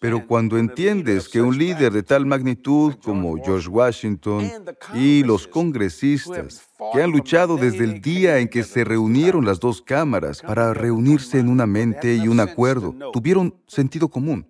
Pero 0.00 0.26
cuando 0.26 0.58
entiendes 0.58 1.28
que 1.28 1.40
un 1.40 1.56
líder 1.56 1.92
de 1.92 2.07
tal 2.08 2.26
magnitud 2.26 2.94
como 3.04 3.36
George 3.36 3.68
Washington 3.68 4.50
y 4.94 5.22
los 5.22 5.46
congresistas 5.46 6.66
que 6.92 7.02
han 7.02 7.12
luchado 7.12 7.56
desde 7.56 7.84
el 7.84 8.00
día 8.00 8.38
en 8.38 8.48
que 8.48 8.64
se 8.64 8.82
reunieron 8.82 9.44
las 9.44 9.60
dos 9.60 9.82
cámaras 9.82 10.40
para 10.42 10.74
reunirse 10.74 11.38
en 11.38 11.48
una 11.48 11.66
mente 11.66 12.16
y 12.16 12.26
un 12.26 12.40
acuerdo, 12.40 12.94
tuvieron 13.12 13.54
sentido 13.66 14.08
común 14.08 14.48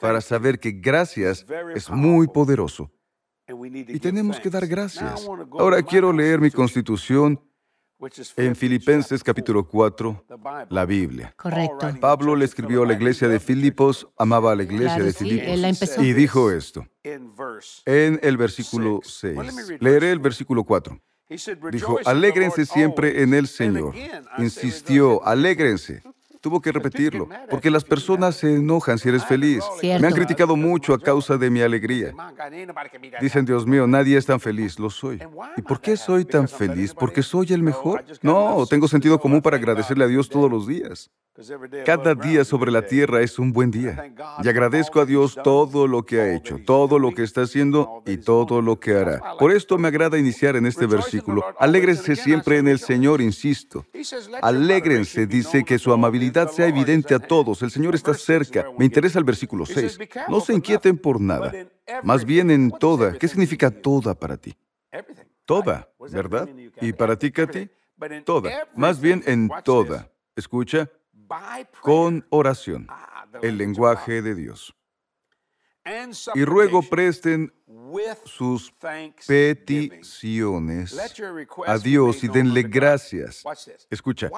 para 0.00 0.20
saber 0.20 0.58
que 0.58 0.70
gracias 0.70 1.44
es 1.74 1.90
muy 1.90 2.28
poderoso 2.28 2.90
y 3.48 3.98
tenemos 3.98 4.38
que 4.38 4.48
dar 4.48 4.66
gracias. 4.66 5.28
Ahora 5.58 5.82
quiero 5.82 6.12
leer 6.12 6.40
mi 6.40 6.50
constitución 6.50 7.40
en 8.36 8.56
Filipenses 8.56 9.22
capítulo 9.22 9.66
4, 9.66 10.24
la 10.70 10.86
Biblia. 10.86 11.34
Correcto. 11.36 11.88
Pablo 12.00 12.34
le 12.34 12.44
escribió 12.44 12.82
a 12.82 12.86
la 12.86 12.94
iglesia 12.94 13.28
de 13.28 13.40
Filipos, 13.40 14.08
amaba 14.16 14.52
a 14.52 14.56
la 14.56 14.62
iglesia 14.62 14.96
Claro, 14.96 15.04
de 15.04 15.12
Filipos 15.12 15.98
y 15.98 16.12
dijo 16.12 16.50
esto 16.50 16.86
en 17.04 18.20
el 18.22 18.36
versículo 18.36 19.00
6. 19.02 19.80
Leeré 19.80 20.12
el 20.12 20.18
versículo 20.18 20.64
4. 20.64 21.00
Dijo, 21.70 22.00
alégrense 22.04 22.66
siempre 22.66 23.22
en 23.22 23.34
el 23.34 23.46
Señor. 23.46 23.94
Insistió, 24.38 25.24
alégrense. 25.24 26.02
Tuvo 26.40 26.60
que 26.60 26.72
repetirlo, 26.72 27.28
porque 27.50 27.70
las 27.70 27.84
personas 27.84 28.36
se 28.36 28.54
enojan 28.54 28.98
si 28.98 29.10
eres 29.10 29.26
feliz. 29.26 29.62
Cierto. 29.78 30.00
Me 30.00 30.08
han 30.08 30.14
criticado 30.14 30.56
mucho 30.56 30.94
a 30.94 30.98
causa 30.98 31.36
de 31.36 31.50
mi 31.50 31.60
alegría. 31.60 32.14
Dicen, 33.20 33.44
Dios 33.44 33.66
mío, 33.66 33.86
nadie 33.86 34.16
es 34.16 34.24
tan 34.24 34.40
feliz, 34.40 34.78
lo 34.78 34.88
soy. 34.88 35.20
¿Y 35.58 35.62
por 35.62 35.80
qué 35.82 35.98
soy 35.98 36.24
tan 36.24 36.48
feliz? 36.48 36.94
¿Porque 36.94 37.22
soy 37.22 37.52
el 37.52 37.62
mejor? 37.62 38.04
No, 38.22 38.64
tengo 38.68 38.88
sentido 38.88 39.20
común 39.20 39.42
para 39.42 39.58
agradecerle 39.58 40.04
a 40.04 40.08
Dios 40.08 40.30
todos 40.30 40.50
los 40.50 40.66
días. 40.66 41.10
Cada 41.86 42.14
día 42.14 42.44
sobre 42.44 42.70
la 42.70 42.82
tierra 42.82 43.20
es 43.20 43.38
un 43.38 43.52
buen 43.52 43.70
día. 43.70 44.12
Y 44.42 44.48
agradezco 44.48 45.00
a 45.00 45.06
Dios 45.06 45.38
todo 45.42 45.86
lo 45.86 46.04
que 46.04 46.20
ha 46.20 46.34
hecho, 46.34 46.58
todo 46.64 46.98
lo 46.98 47.12
que 47.12 47.22
está 47.22 47.42
haciendo 47.42 48.02
y 48.06 48.16
todo 48.16 48.62
lo 48.62 48.80
que 48.80 48.94
hará. 48.94 49.20
Por 49.38 49.52
esto 49.52 49.78
me 49.78 49.88
agrada 49.88 50.18
iniciar 50.18 50.56
en 50.56 50.66
este 50.66 50.86
versículo. 50.86 51.44
Alégrense 51.58 52.16
siempre 52.16 52.58
en 52.58 52.68
el 52.68 52.78
Señor, 52.78 53.20
insisto. 53.20 53.84
Alégrense, 54.42 55.26
dice 55.26 55.64
que 55.64 55.78
su 55.78 55.92
amabilidad 55.92 56.29
sea 56.48 56.66
evidente 56.66 57.14
a 57.14 57.18
todos. 57.18 57.62
El 57.62 57.70
Señor 57.70 57.94
está 57.94 58.14
cerca. 58.14 58.66
Me 58.78 58.84
interesa 58.84 59.18
el 59.18 59.24
versículo 59.24 59.66
6. 59.66 59.98
No 60.28 60.40
se 60.40 60.54
inquieten 60.54 60.98
por 60.98 61.20
nada. 61.20 61.52
Más 62.02 62.24
bien 62.24 62.50
en 62.50 62.70
toda. 62.70 63.12
¿Qué 63.12 63.28
significa 63.28 63.70
toda 63.70 64.14
para 64.14 64.36
ti? 64.36 64.56
Toda, 65.44 65.88
¿verdad? 66.10 66.48
¿Y 66.80 66.92
para 66.92 67.16
ti, 67.16 67.30
Katy? 67.30 67.68
Toda. 68.24 68.68
Más 68.74 69.00
bien 69.00 69.22
en 69.26 69.50
toda. 69.64 70.10
Escucha, 70.36 70.88
con 71.80 72.26
oración, 72.30 72.86
el 73.42 73.58
lenguaje 73.58 74.22
de 74.22 74.34
Dios. 74.34 74.74
Y 76.34 76.44
ruego 76.44 76.82
presten 76.82 77.52
sus 78.24 78.72
peticiones 79.26 80.96
a 81.66 81.78
Dios 81.78 82.24
y 82.24 82.28
denle 82.28 82.62
gracias. 82.62 83.42
Escucha, 83.90 84.30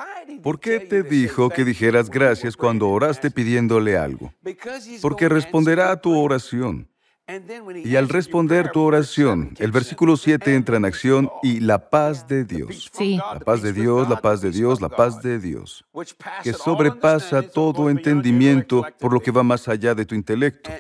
¿por 0.43 0.59
qué 0.59 0.81
te 0.81 1.03
dijo 1.03 1.51
que 1.51 1.65
dijeras 1.65 2.09
gracias 2.11 2.57
cuando 2.57 2.89
oraste 2.89 3.31
pidiéndole 3.31 3.97
algo? 3.97 4.33
Porque 5.01 5.29
responderá 5.29 5.91
a 5.91 6.01
tu 6.01 6.19
oración. 6.19 6.89
Y 7.85 7.97
al 7.97 8.09
responder 8.09 8.71
tu 8.71 8.81
oración, 8.83 9.55
el 9.59 9.71
versículo 9.71 10.17
7 10.17 10.55
entra 10.55 10.77
en 10.77 10.85
acción 10.85 11.31
y 11.43 11.61
la 11.61 11.91
paz 11.91 12.27
de 12.27 12.45
Dios. 12.45 12.91
Sí. 12.93 13.17
La 13.17 13.41
paz 13.41 13.63
de 13.63 13.73
Dios, 13.73 14.09
la 14.09 14.21
paz 14.21 14.41
de 14.41 14.51
Dios, 14.51 14.81
la 14.81 14.89
paz 14.89 15.23
de 15.23 15.39
Dios, 15.39 15.85
que 16.43 16.53
sobrepasa 16.53 17.43
todo 17.43 17.91
entendimiento 17.91 18.85
por 18.99 19.13
lo 19.13 19.21
que 19.21 19.31
va 19.31 19.43
más 19.43 19.69
allá 19.69 19.95
de 19.95 20.05
tu 20.05 20.15
intelecto. 20.15 20.71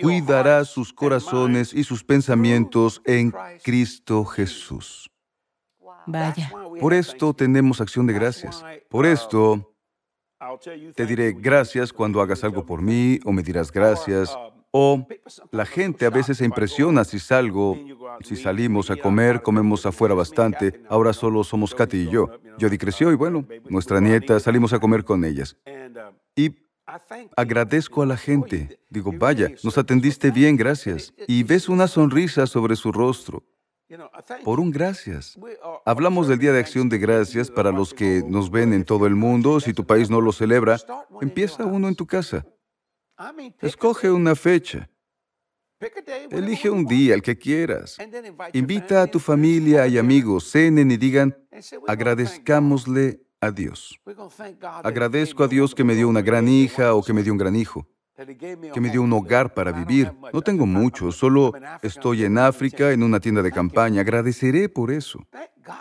Cuidará 0.00 0.64
sus 0.64 0.92
corazones 0.92 1.72
y 1.72 1.84
sus 1.84 2.04
pensamientos 2.04 3.02
en 3.04 3.32
Cristo 3.62 4.24
Jesús. 4.24 5.10
Vaya. 6.06 6.50
Por 6.80 6.94
esto 6.94 7.34
tenemos 7.34 7.80
acción 7.80 8.06
de 8.06 8.12
gracias. 8.14 8.64
Por 8.88 9.06
esto 9.06 9.74
te 10.94 11.06
diré 11.06 11.32
gracias 11.32 11.92
cuando 11.92 12.20
hagas 12.20 12.42
algo 12.44 12.64
por 12.64 12.80
mí 12.80 13.20
o 13.24 13.32
me 13.32 13.42
dirás 13.42 13.70
gracias. 13.70 14.34
O 14.72 15.04
la 15.50 15.66
gente 15.66 16.06
a 16.06 16.10
veces 16.10 16.38
se 16.38 16.44
impresiona 16.44 17.04
si 17.04 17.18
salgo, 17.18 17.76
si 18.22 18.36
salimos 18.36 18.90
a 18.90 18.96
comer, 18.96 19.42
comemos 19.42 19.84
afuera 19.84 20.14
bastante. 20.14 20.82
Ahora 20.88 21.12
solo 21.12 21.42
somos 21.42 21.74
Katy 21.74 21.96
y 21.96 22.10
yo. 22.10 22.28
Jody 22.60 22.78
creció 22.78 23.10
y 23.10 23.16
bueno, 23.16 23.44
nuestra 23.68 24.00
nieta, 24.00 24.38
salimos 24.38 24.72
a 24.72 24.78
comer 24.78 25.04
con 25.04 25.24
ellas. 25.24 25.56
Y 26.36 26.54
agradezco 27.36 28.02
a 28.02 28.06
la 28.06 28.16
gente. 28.16 28.80
Digo, 28.88 29.12
vaya, 29.12 29.50
nos 29.64 29.76
atendiste 29.76 30.30
bien, 30.30 30.56
gracias. 30.56 31.12
Y 31.26 31.42
ves 31.42 31.68
una 31.68 31.88
sonrisa 31.88 32.46
sobre 32.46 32.76
su 32.76 32.92
rostro. 32.92 33.42
Por 34.44 34.60
un 34.60 34.70
gracias. 34.70 35.36
Hablamos 35.84 36.28
del 36.28 36.38
Día 36.38 36.52
de 36.52 36.60
Acción 36.60 36.88
de 36.88 36.98
Gracias 36.98 37.50
para 37.50 37.72
los 37.72 37.92
que 37.92 38.22
nos 38.24 38.48
ven 38.50 38.72
en 38.72 38.84
todo 38.84 39.06
el 39.06 39.16
mundo. 39.16 39.58
Si 39.58 39.74
tu 39.74 39.84
país 39.84 40.08
no 40.10 40.20
lo 40.20 40.30
celebra, 40.30 40.78
empieza 41.20 41.64
uno 41.64 41.88
en 41.88 41.96
tu 41.96 42.06
casa. 42.06 42.46
Escoge 43.60 44.10
una 44.10 44.34
fecha. 44.34 44.88
Elige 46.30 46.68
un 46.68 46.84
día, 46.84 47.14
el 47.14 47.22
que 47.22 47.38
quieras. 47.38 47.96
Invita 48.52 49.02
a 49.02 49.06
tu 49.06 49.18
familia 49.18 49.86
y 49.86 49.96
amigos, 49.98 50.50
cenen 50.50 50.90
y 50.90 50.96
digan, 50.96 51.36
agradezcámosle 51.86 53.22
a 53.40 53.50
Dios. 53.50 53.98
Agradezco 54.82 55.44
a 55.44 55.48
Dios 55.48 55.74
que 55.74 55.84
me 55.84 55.94
dio 55.94 56.08
una 56.08 56.20
gran 56.20 56.48
hija 56.48 56.94
o 56.94 57.02
que 57.02 57.12
me 57.12 57.22
dio 57.22 57.32
un 57.32 57.38
gran 57.38 57.56
hijo, 57.56 57.86
que 58.16 58.80
me 58.80 58.90
dio 58.90 59.02
un 59.02 59.12
hogar 59.12 59.54
para 59.54 59.72
vivir. 59.72 60.12
No 60.32 60.42
tengo 60.42 60.66
mucho, 60.66 61.10
solo 61.12 61.52
estoy 61.82 62.24
en 62.24 62.36
África 62.36 62.92
en 62.92 63.02
una 63.02 63.18
tienda 63.18 63.42
de 63.42 63.50
campaña. 63.50 64.02
Agradeceré 64.02 64.68
por 64.68 64.90
eso. 64.90 65.18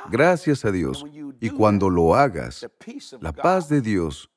Gracias 0.09 0.63
a 0.63 0.71
Dios. 0.71 1.05
Y 1.41 1.49
cuando 1.49 1.89
lo 1.89 2.15
hagas, 2.15 2.65
la 3.19 3.33
paz 3.33 3.67
de 3.67 3.81
Dios, 3.81 4.29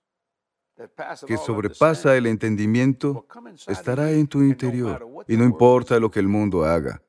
que 1.26 1.36
sobrepasa 1.36 2.16
el 2.16 2.26
entendimiento, 2.26 3.26
estará 3.66 4.10
en 4.10 4.26
tu 4.26 4.42
interior. 4.42 5.06
Y 5.28 5.36
no 5.36 5.44
importa 5.44 5.98
lo 5.98 6.10
que 6.10 6.20
el 6.20 6.28
mundo 6.28 6.64
haga, 6.64 7.02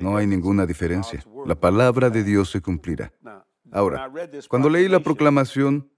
no 0.00 0.16
hay 0.16 0.26
ninguna 0.26 0.66
diferencia. 0.66 1.24
La 1.46 1.54
palabra 1.54 2.10
de 2.10 2.24
Dios 2.24 2.50
se 2.50 2.60
cumplirá. 2.60 3.12
Ahora, 3.70 4.10
cuando 4.48 4.68
leí 4.68 4.88
la 4.88 5.00
proclamación, 5.00 5.90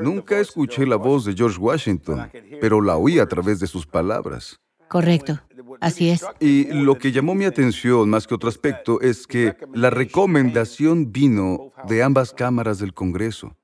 nunca 0.00 0.38
escuché 0.38 0.86
la 0.86 0.96
voz 0.96 1.24
de 1.24 1.34
George 1.34 1.58
Washington, 1.58 2.30
pero 2.60 2.80
la 2.80 2.96
oí 2.96 3.18
a 3.18 3.26
través 3.26 3.60
de 3.60 3.66
sus 3.66 3.86
palabras. 3.86 4.60
Correcto. 4.88 5.38
Así 5.80 6.10
es. 6.10 6.24
Y 6.40 6.64
lo 6.72 6.96
que 6.98 7.12
llamó 7.12 7.34
mi 7.34 7.44
atención 7.44 8.08
más 8.08 8.26
que 8.26 8.34
otro 8.34 8.48
aspecto 8.48 9.00
es 9.00 9.26
que 9.26 9.54
la 9.74 9.90
recomendación 9.90 11.12
vino 11.12 11.72
de 11.86 12.02
ambas 12.02 12.32
cámaras 12.32 12.78
del 12.78 12.94
Congreso. 12.94 13.54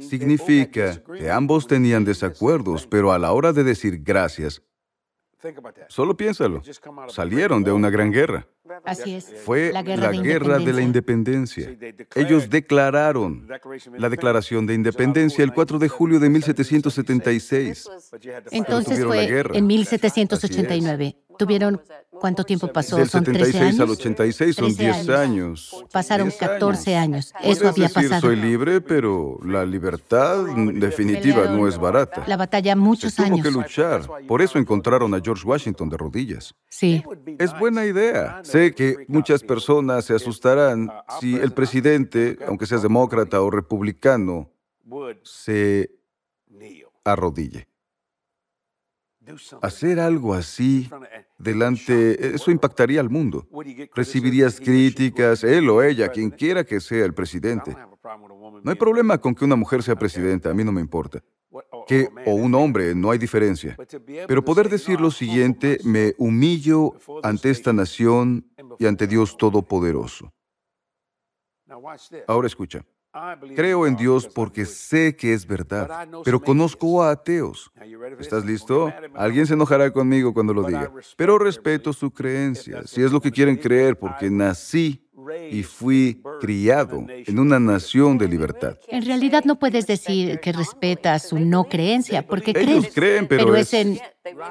Significa 0.00 1.02
que 1.02 1.30
ambos 1.30 1.66
tenían 1.66 2.04
desacuerdos, 2.04 2.86
pero 2.86 3.12
a 3.12 3.18
la 3.18 3.32
hora 3.32 3.52
de 3.52 3.64
decir 3.64 4.02
gracias, 4.02 4.62
solo 5.88 6.16
piénsalo, 6.16 6.62
salieron 7.08 7.62
de 7.62 7.72
una 7.72 7.90
gran 7.90 8.10
guerra. 8.10 8.46
Así 8.84 9.14
es. 9.14 9.32
Fue 9.44 9.72
La 9.72 9.80
la 9.80 9.82
guerra 9.82 10.10
de 10.10 10.18
guerra 10.18 10.58
de 10.58 10.72
la 10.72 10.82
independencia. 10.82 11.74
Ellos 12.14 12.50
declararon 12.50 13.48
la 13.96 14.08
Declaración 14.08 14.66
de 14.66 14.74
Independencia 14.74 15.42
el 15.42 15.52
4 15.52 15.78
de 15.78 15.88
julio 15.88 16.20
de 16.20 16.28
1776. 16.28 17.88
Entonces 18.50 18.98
la 18.98 19.06
fue 19.06 19.26
guerra. 19.26 19.56
en 19.56 19.66
1789. 19.66 21.16
Tuvieron, 21.38 21.80
¿cuánto 22.20 22.44
tiempo 22.44 22.68
pasó? 22.72 22.96
Del 22.96 23.08
¿Son 23.08 23.24
13 23.24 23.44
76 23.52 23.80
al 23.80 23.86
años? 23.86 23.98
86 23.98 24.56
son 24.56 24.76
13 24.76 24.82
10 25.04 25.08
años. 25.10 25.84
Pasaron 25.92 26.28
10 26.28 26.38
14 26.40 26.96
años. 26.96 27.32
Eso 27.42 27.68
había 27.68 27.88
decir, 27.88 28.02
pasado. 28.08 28.20
soy 28.20 28.36
libre, 28.36 28.80
pero 28.80 29.38
la 29.44 29.64
libertad 29.64 30.44
definitiva 30.74 31.46
no 31.46 31.68
es 31.68 31.78
barata. 31.78 32.24
La 32.26 32.36
batalla 32.36 32.72
Se 32.72 32.76
muchos 32.76 33.14
tuvo 33.14 33.26
años. 33.26 33.42
que 33.42 33.50
luchar. 33.50 34.02
Por 34.26 34.42
eso 34.42 34.58
encontraron 34.58 35.14
a 35.14 35.20
George 35.20 35.46
Washington 35.46 35.88
de 35.88 35.96
rodillas. 35.96 36.54
Sí. 36.68 37.02
Es 37.38 37.56
buena 37.58 37.84
idea. 37.86 38.40
Sé 38.42 38.74
que 38.74 38.96
muchas 39.08 39.42
personas 39.42 40.04
se 40.04 40.14
asustarán 40.14 40.90
si 41.20 41.34
el 41.36 41.52
presidente, 41.52 42.38
aunque 42.46 42.66
seas 42.66 42.82
demócrata 42.82 43.40
o 43.40 43.50
republicano, 43.50 44.50
se 45.22 45.90
arrodille. 47.04 47.67
Hacer 49.62 50.00
algo 50.00 50.34
así 50.34 50.88
delante, 51.38 52.34
eso 52.34 52.50
impactaría 52.50 53.00
al 53.00 53.10
mundo. 53.10 53.46
Recibirías 53.94 54.60
críticas, 54.60 55.44
él 55.44 55.68
o 55.68 55.82
ella, 55.82 56.08
quien 56.08 56.30
quiera 56.30 56.64
que 56.64 56.80
sea 56.80 57.04
el 57.04 57.14
presidente. 57.14 57.76
No 58.62 58.70
hay 58.70 58.76
problema 58.76 59.18
con 59.18 59.34
que 59.34 59.44
una 59.44 59.56
mujer 59.56 59.82
sea 59.82 59.96
presidenta, 59.96 60.50
a 60.50 60.54
mí 60.54 60.64
no 60.64 60.72
me 60.72 60.80
importa. 60.80 61.22
Que 61.86 62.08
o 62.26 62.34
un 62.34 62.54
hombre, 62.54 62.94
no 62.94 63.10
hay 63.10 63.18
diferencia. 63.18 63.76
Pero 64.26 64.44
poder 64.44 64.68
decir 64.68 65.00
lo 65.00 65.10
siguiente, 65.10 65.78
me 65.84 66.14
humillo 66.18 66.94
ante 67.22 67.50
esta 67.50 67.72
nación 67.72 68.46
y 68.78 68.86
ante 68.86 69.06
Dios 69.06 69.36
Todopoderoso. 69.36 70.32
Ahora 72.26 72.46
escucha. 72.46 72.84
Creo 73.56 73.86
en 73.86 73.96
Dios 73.96 74.28
porque 74.32 74.64
sé 74.66 75.16
que 75.16 75.32
es 75.32 75.46
verdad, 75.46 76.06
pero 76.24 76.40
conozco 76.40 77.02
a 77.02 77.10
ateos. 77.12 77.70
¿Estás 78.20 78.44
listo? 78.44 78.92
Alguien 79.14 79.46
se 79.46 79.54
enojará 79.54 79.90
conmigo 79.90 80.32
cuando 80.34 80.52
lo 80.54 80.62
diga, 80.64 80.92
pero 81.16 81.38
respeto 81.38 81.92
su 81.92 82.10
creencia, 82.10 82.82
si 82.86 83.02
es 83.02 83.10
lo 83.10 83.20
que 83.20 83.32
quieren 83.32 83.56
creer, 83.56 83.98
porque 83.98 84.30
nací 84.30 85.04
y 85.50 85.62
fui 85.62 86.22
criado 86.40 87.04
en 87.08 87.38
una 87.38 87.58
nación 87.58 88.18
de 88.18 88.28
libertad. 88.28 88.76
En 88.88 89.04
realidad 89.04 89.42
no 89.44 89.58
puedes 89.58 89.86
decir 89.86 90.38
que 90.40 90.52
respetas 90.52 91.28
su 91.28 91.38
no 91.38 91.64
creencia, 91.64 92.26
porque 92.26 92.52
Ellos 92.52 92.86
creen. 92.94 93.26
creen, 93.26 93.28
pero 93.28 93.56
es 93.56 93.74
es- 93.74 93.86
en. 93.86 93.98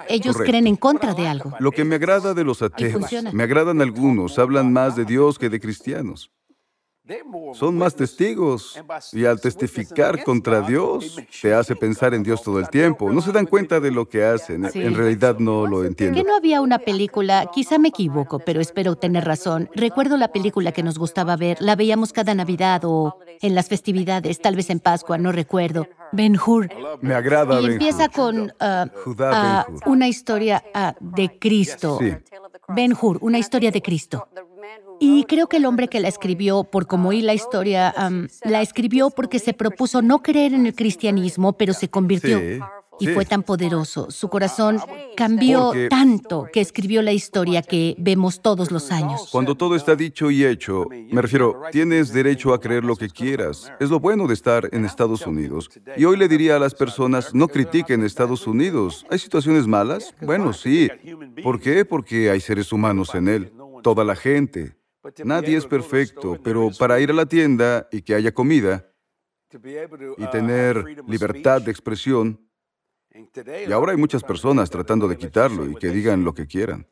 Ellos 0.10 0.34
Correcto. 0.36 0.52
creen 0.52 0.68
en 0.68 0.76
contra 0.76 1.14
de 1.14 1.28
algo. 1.28 1.54
Lo 1.60 1.72
que 1.72 1.84
me 1.86 1.96
agrada 1.96 2.34
de 2.34 2.44
los 2.44 2.62
ateos, 2.62 3.12
me 3.32 3.44
agradan 3.44 3.82
algunos, 3.82 4.38
hablan 4.40 4.74
más 4.74 4.96
de 4.96 5.06
Dios 5.06 5.38
que 5.40 5.50
de 5.50 5.60
cristianos. 5.60 6.32
Son 7.54 7.78
más 7.78 7.96
testigos 7.96 8.80
y 9.14 9.26
al 9.26 9.40
testificar 9.40 10.24
contra 10.24 10.62
Dios 10.62 11.18
te 11.42 11.54
hace 11.54 11.76
pensar 11.76 12.14
en 12.14 12.24
Dios 12.24 12.42
todo 12.44 12.60
el 12.60 12.70
tiempo. 12.70 13.12
No 13.12 13.22
se 13.22 13.32
dan 13.32 13.46
cuenta 13.46 13.80
de 13.80 13.92
lo 13.92 14.08
que 14.08 14.24
hacen. 14.26 14.70
Sí. 14.72 14.82
En 14.82 14.96
realidad 14.96 15.38
no 15.40 15.66
lo 15.68 15.82
¿Que 15.82 15.88
entienden. 15.88 16.26
no 16.26 16.36
había 16.36 16.62
una 16.62 16.80
película? 16.80 17.50
Quizá 17.54 17.78
me 17.78 17.90
equivoco, 17.90 18.40
pero 18.40 18.62
espero 18.62 18.96
tener 18.96 19.26
razón. 19.26 19.70
Recuerdo 19.74 20.18
la 20.18 20.32
película 20.32 20.72
que 20.72 20.84
nos 20.84 20.98
gustaba 20.98 21.36
ver. 21.38 21.58
La 21.62 21.76
veíamos 21.76 22.14
cada 22.14 22.34
Navidad 22.36 22.82
o 22.86 23.18
en 23.42 23.56
las 23.56 23.68
festividades, 23.68 24.42
tal 24.42 24.56
vez 24.56 24.70
en 24.70 24.80
Pascua, 24.80 25.18
no 25.18 25.32
recuerdo. 25.32 25.88
Ben 26.12 26.38
Hur. 26.38 26.70
Me 27.02 27.14
agrada 27.14 27.60
Y 27.60 27.64
Ben 27.64 27.74
empieza 27.74 28.06
Hur. 28.06 28.12
con 28.12 28.54
Judá 29.04 29.66
Ben 29.68 29.76
Hur. 29.76 29.82
una 29.88 30.08
historia 30.08 30.64
ah, 30.74 30.96
de 31.00 31.38
Cristo. 31.40 31.98
Sí. 32.02 32.14
Ben 32.70 32.94
Hur, 33.00 33.18
una 33.22 33.38
historia 33.38 33.72
de 33.72 33.82
Cristo. 33.82 34.28
Y 35.00 35.24
creo 35.25 35.48
que 35.48 35.58
el 35.58 35.66
hombre 35.66 35.88
que 35.88 36.00
la 36.00 36.08
escribió, 36.08 36.63
por 36.63 36.88
como 36.88 37.10
oí 37.10 37.22
la 37.22 37.34
historia, 37.34 37.94
la 38.44 38.62
escribió 38.62 39.10
porque 39.10 39.39
se 39.39 39.54
propuso 39.54 40.01
no 40.01 40.22
creer 40.22 40.54
en 40.54 40.66
el 40.66 40.74
cristianismo, 40.75 41.54
pero 41.54 41.74
se 41.74 41.89
convirtió. 41.89 42.39
Sí, 42.39 42.60
Y 43.00 43.06
sí. 43.06 43.13
fue 43.13 43.25
tan 43.25 43.44
poderoso. 43.44 44.10
Su 44.10 44.27
corazón 44.27 44.80
cambió 45.16 45.66
Porque- 45.68 45.88
tanto 45.88 46.48
que 46.51 46.62
escribió 46.62 47.04
la 47.04 47.12
historia 47.12 47.62
que 47.62 47.94
vemos 48.00 48.42
todos 48.42 48.72
los 48.72 48.92
años. 48.92 49.30
Cuando 49.32 49.54
todo 49.54 49.75
está 49.75 49.96
dicho 49.96 50.32
y 50.32 50.44
hecho, 50.44 50.88
me 51.12 51.22
refiero, 51.22 51.62
tienes 51.72 52.12
derecho 52.12 52.56
a 52.56 52.60
creer 52.60 52.84
lo 52.84 52.96
que 52.96 53.08
quieras. 53.10 53.72
Es 53.80 53.92
lo 53.92 54.00
bueno 54.00 54.25
de 54.25 54.34
estar 54.34 54.68
en 54.72 54.84
Estados 54.84 55.27
Unidos. 55.27 55.70
Y 55.96 56.06
hoy 56.06 56.18
le 56.18 56.27
diría 56.27 56.55
a 56.55 56.60
las 56.60 56.74
personas, 56.74 57.36
no 57.36 57.48
critiquen 57.48 58.03
Estados 58.03 58.48
Unidos. 58.48 59.05
¿Hay 59.12 59.20
situaciones 59.20 59.68
malas? 59.68 60.16
Bueno, 60.20 60.51
sí. 60.53 60.90
¿Por 61.44 61.60
qué? 61.60 61.86
Porque 61.86 62.31
hay 62.31 62.40
seres 62.42 62.74
humanos 62.74 63.14
en 63.14 63.27
él. 63.27 63.53
Toda 63.83 64.03
la 64.03 64.16
gente. 64.16 64.74
Nadie 65.24 65.57
es 65.57 65.66
perfecto, 65.66 66.38
pero 66.44 66.70
para 66.77 67.00
ir 67.00 67.12
a 67.12 67.14
la 67.14 67.25
tienda 67.25 67.88
y 67.92 68.01
que 68.01 68.16
haya 68.16 68.33
comida 68.33 68.86
y 70.18 70.27
tener 70.29 70.83
libertad 71.07 71.62
de 71.62 71.72
expresión, 71.72 72.42
y 73.68 73.72
ahora 73.72 73.94
hay 73.94 73.98
muchas 73.98 74.24
personas 74.24 74.70
tratando 74.70 75.07
de 75.07 75.18
quitarlo 75.18 75.68
y 75.68 75.75
que 75.75 75.90
digan 75.90 76.24
lo 76.24 76.33
que 76.33 76.46
quieran. 76.46 76.88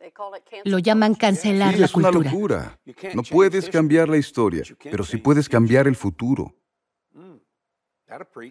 Lo 0.64 0.80
llaman 0.80 1.14
cancelar 1.14 1.74
Sí, 1.74 1.80
la 1.80 1.86
es 1.86 1.96
una 1.96 2.10
cultura. 2.12 2.32
locura. 2.32 2.80
No 3.14 3.22
puedes 3.24 3.70
cambiar 3.70 4.10
la 4.10 4.18
historia, 4.18 4.64
pero 4.84 5.04
sí 5.04 5.18
puedes 5.18 5.48
cambiar 5.48 5.88
el 5.88 5.96
futuro. 5.96 6.56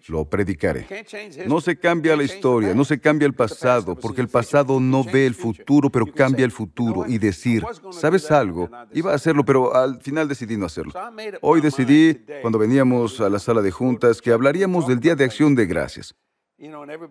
Lo 0.09 0.25
predicaré. 0.25 0.87
No 1.47 1.61
se 1.61 1.79
cambia 1.79 2.17
la 2.17 2.25
historia, 2.25 2.75
no 2.75 2.85
se 2.85 2.99
cambia 2.99 3.27
el 3.27 3.35
pasado, 3.35 3.95
porque 3.95 4.21
el 4.21 4.29
pasado 4.29 4.81
no 4.81 5.05
ve 5.05 5.27
el 5.27 5.35
futuro, 5.35 5.91
pero 5.91 6.07
cambia 6.07 6.45
el 6.45 6.51
futuro. 6.51 7.07
Y 7.07 7.19
decir, 7.19 7.65
¿sabes 7.91 8.31
algo? 8.31 8.69
Iba 8.93 9.13
a 9.13 9.15
hacerlo, 9.15 9.45
pero 9.45 9.75
al 9.75 10.01
final 10.01 10.29
decidí 10.29 10.57
no 10.57 10.67
hacerlo. 10.67 10.93
Hoy 11.41 11.61
decidí, 11.61 12.15
cuando 12.43 12.59
veníamos 12.59 13.21
a 13.21 13.29
la 13.29 13.39
sala 13.39 13.63
de 13.63 13.71
juntas, 13.71 14.21
que 14.21 14.33
hablaríamos 14.33 14.87
del 14.89 15.01
Día 15.01 15.15
de 15.15 15.25
Acción 15.25 15.55
de 15.55 15.67
Gracias. 15.67 16.15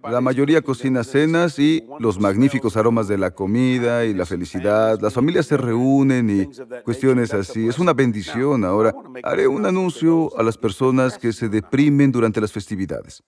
La 0.04 0.22
mayoría 0.22 0.62
cocina 0.62 1.04
cenas 1.04 1.60
y 1.60 1.86
los 2.00 2.20
magníficos 2.20 2.78
aromas 2.78 3.08
de 3.08 3.18
la 3.18 3.32
comida 3.32 4.06
y 4.06 4.14
la 4.14 4.26
felicidad. 4.26 5.00
Las 5.02 5.14
familias 5.14 5.48
se 5.48 5.58
reúnen 5.58 6.30
y 6.30 6.82
cuestiones 6.84 7.34
así. 7.34 7.68
Es 7.68 7.78
una 7.78 7.94
bendición. 7.94 8.64
Ahora, 8.64 8.94
haré 9.22 9.48
un 9.48 9.66
anuncio 9.66 10.32
a 10.38 10.44
las 10.44 10.58
personas 10.58 11.18
que 11.18 11.34
se 11.34 11.50
deprimen 11.50 12.12
durante 12.12 12.40
las 12.40 12.52
festividades. 12.54 13.22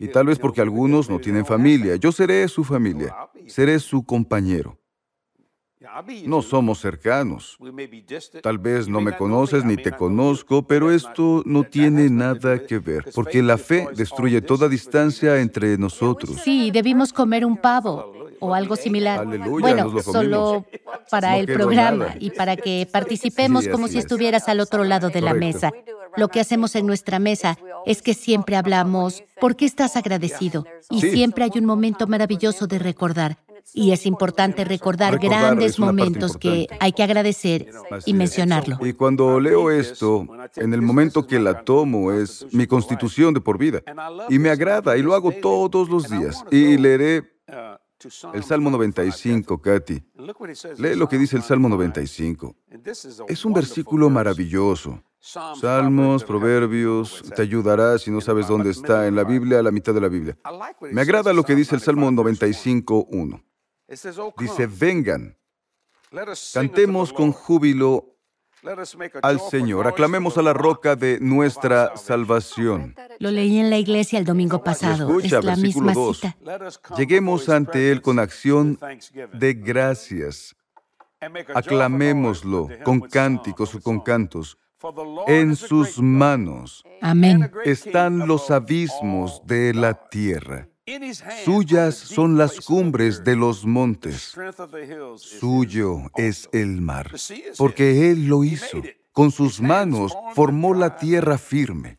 Y 0.00 0.08
tal 0.08 0.26
vez 0.26 0.38
porque 0.38 0.60
algunos 0.60 1.08
no 1.08 1.18
tienen 1.18 1.46
familia. 1.46 1.96
Yo 1.96 2.12
seré 2.12 2.46
su 2.48 2.62
familia. 2.62 3.14
Seré 3.46 3.78
su 3.78 4.04
compañero. 4.04 4.78
No 6.26 6.42
somos 6.42 6.80
cercanos. 6.80 7.56
Tal 8.42 8.58
vez 8.58 8.88
no 8.88 9.00
me 9.00 9.16
conoces 9.16 9.64
ni 9.64 9.76
te 9.76 9.92
conozco, 9.92 10.62
pero 10.66 10.90
esto 10.90 11.42
no 11.46 11.62
tiene 11.64 12.10
nada 12.10 12.58
que 12.66 12.78
ver, 12.78 13.04
porque 13.14 13.42
la 13.42 13.58
fe 13.58 13.88
destruye 13.94 14.40
toda 14.40 14.68
distancia 14.68 15.40
entre 15.40 15.78
nosotros. 15.78 16.38
Sí, 16.42 16.70
debimos 16.70 17.12
comer 17.12 17.44
un 17.44 17.56
pavo 17.56 18.12
o 18.40 18.54
algo 18.54 18.76
similar. 18.76 19.20
Aleluya, 19.20 19.60
bueno, 19.60 20.02
solo 20.02 20.64
para 21.10 21.32
No 21.32 21.36
el 21.38 21.46
programa 21.46 22.04
nada. 22.06 22.16
y 22.18 22.30
para 22.30 22.56
que 22.56 22.88
participemos 22.90 23.64
Sí, 23.64 23.70
como 23.70 23.88
si 23.88 23.98
es. 23.98 24.04
estuvieras 24.04 24.48
al 24.48 24.60
otro 24.60 24.84
lado 24.84 25.10
de 25.10 25.20
la 25.20 25.32
mesa. 25.34 25.70
Lo 26.16 26.28
que 26.28 26.40
hacemos 26.40 26.76
en 26.76 26.86
nuestra 26.86 27.18
mesa 27.18 27.58
es 27.86 28.00
que 28.02 28.14
siempre 28.14 28.54
hablamos, 28.56 29.24
¿por 29.40 29.56
qué 29.56 29.64
estás 29.64 29.96
agradecido? 29.96 30.64
Y 30.90 31.00
Sí. 31.00 31.10
siempre 31.10 31.44
hay 31.44 31.50
un 31.56 31.64
momento 31.64 32.06
maravilloso 32.06 32.66
de 32.68 32.78
recordar. 32.78 33.38
Y 33.72 33.92
es 33.92 34.06
importante 34.06 34.64
recordar, 34.64 35.14
Recordar 35.14 35.40
grandes 35.40 35.78
momentos 35.78 36.36
que 36.36 36.68
hay 36.78 36.92
que 36.92 37.02
agradecer 37.02 37.70
Así 37.90 38.10
y 38.10 38.12
es. 38.12 38.18
mencionarlo. 38.18 38.78
Y 38.86 38.92
cuando 38.92 39.40
leo 39.40 39.70
esto, 39.70 40.26
en 40.56 40.74
el 40.74 40.82
momento 40.82 41.26
que 41.26 41.40
la 41.40 41.64
tomo 41.64 42.12
es 42.12 42.46
mi 42.52 42.66
constitución 42.66 43.34
de 43.34 43.40
por 43.40 43.58
vida. 43.58 43.82
Y 44.28 44.38
me 44.38 44.50
agrada 44.50 44.96
y 44.96 45.02
lo 45.02 45.14
hago 45.14 45.32
todos 45.32 45.88
los 45.88 46.08
días. 46.08 46.44
Y 46.50 46.76
leeré 46.76 47.34
el 48.32 48.44
Salmo 48.44 48.70
95, 48.70 49.60
Katy. 49.60 50.02
Lee 50.78 50.94
lo 50.94 51.08
que 51.08 51.18
dice 51.18 51.36
el 51.36 51.42
Salmo 51.42 51.68
95. 51.68 52.54
Es 53.28 53.44
un 53.44 53.52
versículo 53.52 54.10
maravilloso. 54.10 55.02
Salmos, 55.18 56.22
proverbios, 56.22 57.24
te 57.34 57.40
ayudará 57.40 57.96
si 57.98 58.10
no 58.10 58.20
sabes 58.20 58.46
dónde 58.46 58.70
está 58.70 59.06
en 59.06 59.16
la 59.16 59.24
Biblia, 59.24 59.60
a 59.60 59.62
la 59.62 59.70
mitad 59.70 59.94
de 59.94 60.00
la 60.02 60.08
Biblia. 60.08 60.36
Me 60.92 61.00
agrada 61.00 61.32
lo 61.32 61.44
que 61.44 61.54
dice 61.54 61.74
el 61.74 61.80
Salmo 61.80 62.10
95, 62.10 63.06
1. 63.10 63.42
Dice, 63.86 64.66
vengan, 64.66 65.36
cantemos 66.52 67.12
con 67.12 67.32
júbilo 67.32 68.14
al 69.22 69.40
Señor, 69.40 69.86
aclamemos 69.86 70.38
a 70.38 70.42
la 70.42 70.54
roca 70.54 70.96
de 70.96 71.20
nuestra 71.20 71.96
salvación. 71.96 72.96
Lo 73.18 73.30
leí 73.30 73.58
en 73.58 73.68
la 73.68 73.76
iglesia 73.76 74.18
el 74.18 74.24
domingo 74.24 74.64
pasado. 74.64 75.06
Escucha, 75.08 75.38
es 75.38 75.44
la 75.44 75.54
versículo 75.54 75.86
misma 75.88 75.92
dos. 75.92 76.20
cita. 76.20 76.36
Lleguemos 76.96 77.48
ante 77.50 77.90
Él 77.90 78.00
con 78.00 78.18
acción 78.18 78.78
de 79.34 79.54
gracias. 79.54 80.56
Aclamémoslo 81.54 82.68
con 82.84 83.00
cánticos 83.00 83.74
o 83.74 83.80
con 83.80 84.00
cantos. 84.00 84.56
En 85.26 85.56
sus 85.56 85.98
manos 85.98 86.84
Amén. 87.00 87.50
están 87.64 88.26
los 88.26 88.50
abismos 88.50 89.42
de 89.46 89.72
la 89.72 90.08
tierra. 90.08 90.68
Suyas 91.44 91.94
son 91.94 92.36
las 92.36 92.60
cumbres 92.60 93.24
de 93.24 93.36
los 93.36 93.64
montes. 93.64 94.34
Suyo 95.16 96.10
es 96.16 96.48
el 96.52 96.82
mar, 96.82 97.10
porque 97.56 98.10
Él 98.10 98.26
lo 98.26 98.44
hizo. 98.44 98.82
Con 99.12 99.30
sus 99.30 99.60
manos 99.60 100.12
formó 100.34 100.74
la 100.74 100.96
tierra 100.96 101.38
firme. 101.38 101.98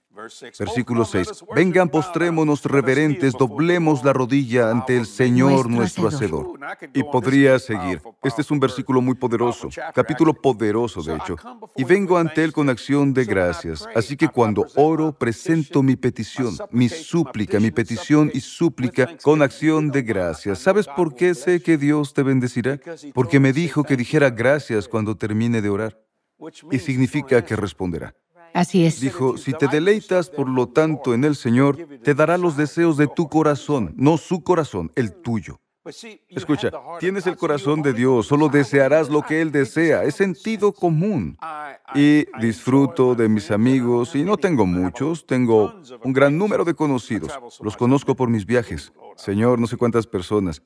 Versículo 0.60 1.06
6. 1.06 1.46
Vengan, 1.56 1.90
postrémonos 1.90 2.64
reverentes, 2.66 3.34
doblemos 3.34 4.04
la 4.04 4.14
rodilla 4.14 4.72
ante 4.72 4.98
el 4.98 5.06
Señor 5.06 5.70
nuestro 5.70 6.08
Hacedor. 6.08 6.60
Y 6.94 7.04
podría 7.04 7.60
seguir. 7.60 8.02
Este 8.24 8.42
es 8.42 8.52
un 8.52 8.60
versículo 8.60 9.02
muy 9.02 9.16
poderoso, 9.16 9.70
capítulo 9.94 10.34
poderoso 10.34 11.02
de 11.02 11.16
hecho. 11.16 11.36
Y 11.76 11.84
vengo 11.84 12.18
ante 12.18 12.44
Él 12.44 12.54
con 12.54 12.70
acción 12.70 13.14
de 13.14 13.26
gracias. 13.26 13.88
Así 13.96 14.18
que 14.18 14.28
cuando 14.28 14.66
oro, 14.76 15.14
presento 15.14 15.84
mi 15.84 15.96
petición, 15.96 16.56
mi 16.72 16.90
súplica, 16.90 17.60
mi 17.60 17.72
petición 17.72 18.32
y 18.34 18.40
súplica 18.40 19.18
con 19.22 19.42
acción 19.42 19.92
de 19.92 20.02
gracias. 20.02 20.60
¿Sabes 20.60 20.88
por 20.88 21.16
qué 21.16 21.34
sé 21.36 21.62
que 21.62 21.78
Dios 21.78 22.14
te 22.14 22.24
bendecirá? 22.24 22.80
Porque 23.14 23.40
me 23.40 23.54
dijo 23.54 23.84
que 23.84 23.96
dijera 23.96 24.30
gracias 24.30 24.88
cuando 24.88 25.16
termine 25.16 25.62
de 25.62 25.70
orar. 25.70 26.02
Y 26.72 26.80
significa 26.80 27.44
que 27.44 27.56
responderá. 27.56 28.14
Así 28.56 28.86
es. 28.86 29.02
Dijo, 29.02 29.38
si 29.38 29.52
te 29.52 29.68
deleitas 29.68 30.30
por 30.30 30.48
lo 30.48 30.70
tanto 30.70 31.14
en 31.14 31.26
el 31.26 31.36
Señor, 31.36 31.76
te 32.02 32.16
dará 32.16 32.38
los 32.38 32.56
deseos 32.56 32.96
de 32.96 33.08
tu 33.08 33.28
corazón, 33.28 33.94
no 33.98 34.18
su 34.18 34.44
corazón, 34.44 34.94
el 34.96 35.14
tuyo. 35.14 35.60
Escucha, 36.30 36.72
tienes 37.02 37.28
el 37.28 37.36
corazón 37.36 37.82
de 37.82 37.92
Dios, 37.92 38.28
solo 38.28 38.48
desearás 38.48 39.10
lo 39.10 39.24
que 39.24 39.42
Él 39.42 39.52
desea, 39.52 40.06
es 40.06 40.16
sentido 40.16 40.72
común. 40.72 41.38
Y 41.94 42.26
disfruto 42.40 43.14
de 43.14 43.28
mis 43.28 43.52
amigos, 43.52 44.16
y 44.16 44.24
no 44.24 44.38
tengo 44.38 44.66
muchos, 44.66 45.26
tengo 45.28 45.76
un 46.06 46.14
gran 46.14 46.38
número 46.38 46.64
de 46.64 46.76
conocidos, 46.76 47.38
los 47.60 47.76
conozco 47.76 48.16
por 48.16 48.30
mis 48.30 48.46
viajes. 48.46 48.94
Señor, 49.18 49.60
no 49.60 49.68
sé 49.68 49.76
cuántas 49.76 50.08
personas. 50.08 50.64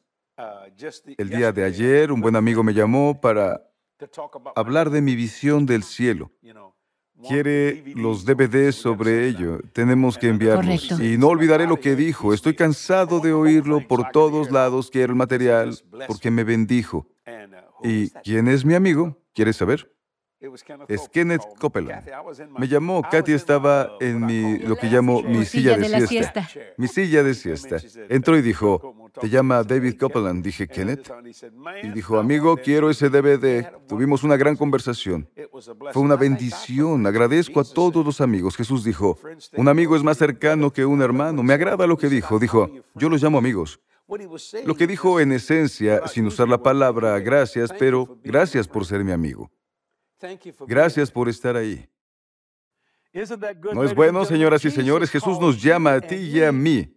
El 1.18 1.30
día 1.30 1.52
de 1.52 1.64
ayer, 1.64 2.12
un 2.12 2.22
buen 2.22 2.36
amigo 2.36 2.62
me 2.62 2.76
llamó 2.76 3.20
para 3.20 3.64
hablar 4.56 4.92
de 4.92 5.02
mi 5.02 5.16
visión 5.16 5.66
del 5.66 5.84
cielo 5.84 6.32
quiere 7.28 7.84
los 7.96 8.26
DVDs 8.26 8.76
sobre 8.76 9.28
ello. 9.28 9.60
Tenemos 9.74 10.18
que 10.18 10.30
enviarlos. 10.30 11.00
Y 11.00 11.18
no 11.18 11.28
olvidaré 11.28 11.68
lo 11.68 11.80
que 11.80 11.96
dijo. 11.96 12.34
Estoy 12.34 12.56
cansado 12.56 13.20
de 13.20 13.34
oírlo 13.34 13.88
por 13.88 14.10
todos 14.12 14.52
lados. 14.52 14.90
Quiero 14.90 15.14
el 15.14 15.18
material 15.18 15.78
porque 16.08 16.32
me 16.32 16.44
bendijo. 16.44 17.08
¿Y 17.84 18.10
quién 18.24 18.48
es 18.48 18.66
mi 18.66 18.74
amigo? 18.74 19.18
¿Quieres 19.34 19.58
saber? 19.58 19.90
Es 20.88 21.10
Kenneth 21.10 21.42
Copeland. 21.60 22.10
Me 22.58 22.68
llamó, 22.68 23.02
Katy 23.02 23.34
estaba 23.34 23.92
en 24.00 24.26
mi, 24.26 24.58
lo 24.60 24.78
que 24.78 24.88
llamo 24.88 25.22
mi 25.22 25.44
silla 25.44 25.76
de 25.76 26.08
siesta. 26.08 26.48
Mi 26.78 26.88
silla 26.88 27.24
de 27.24 27.34
siesta. 27.34 27.78
Entró 28.08 28.38
y 28.38 28.42
dijo, 28.42 29.12
te 29.20 29.30
llama 29.30 29.64
David 29.64 29.98
Copeland. 30.00 30.42
Dije, 30.42 30.68
Kenneth. 30.68 31.12
Y 31.84 31.90
dijo, 31.90 32.18
amigo, 32.18 32.56
quiero 32.56 32.90
ese 32.90 33.10
DVD. 33.10 33.70
Tuvimos 33.88 34.24
una 34.24 34.38
gran 34.38 34.56
conversación. 34.56 35.30
Fue 35.92 36.02
una 36.02 36.16
bendición. 36.16 37.06
Agradezco 37.06 37.60
a 37.60 37.66
todos 37.66 38.06
los 38.06 38.22
amigos. 38.22 38.56
Jesús 38.56 38.86
dijo, 38.86 39.20
un 39.58 39.68
amigo 39.68 39.98
es 39.98 40.04
más 40.04 40.18
cercano 40.18 40.72
que 40.72 40.86
un 40.86 41.02
hermano. 41.02 41.44
Me 41.44 41.54
agrada 41.54 41.86
lo 41.86 41.98
que 41.98 42.08
dijo. 42.08 42.40
Dijo, 42.40 42.70
yo 42.96 43.10
los 43.10 43.22
llamo 43.22 43.38
amigos. 43.38 43.82
Lo 44.66 44.76
que 44.76 44.88
dijo 44.88 45.20
en 45.20 45.34
esencia, 45.34 46.08
sin 46.08 46.26
usar 46.26 46.48
la 46.48 46.64
palabra 46.64 47.20
gracias, 47.20 47.72
pero 47.78 48.18
gracias 48.24 48.68
por 48.68 48.86
ser 48.86 49.04
mi 49.04 49.12
amigo. 49.12 49.52
Gracias 50.68 51.12
por 51.12 51.30
estar 51.30 51.56
ahí. 51.56 51.88
¿No 53.74 53.84
es 53.84 53.96
bueno, 53.96 54.24
señoras 54.24 54.64
y 54.66 54.70
señores? 54.70 55.10
Jesús 55.10 55.40
nos 55.40 55.60
llama 55.60 55.94
a 55.94 56.02
ti 56.02 56.16
y 56.16 56.44
a 56.44 56.52
mí, 56.52 56.96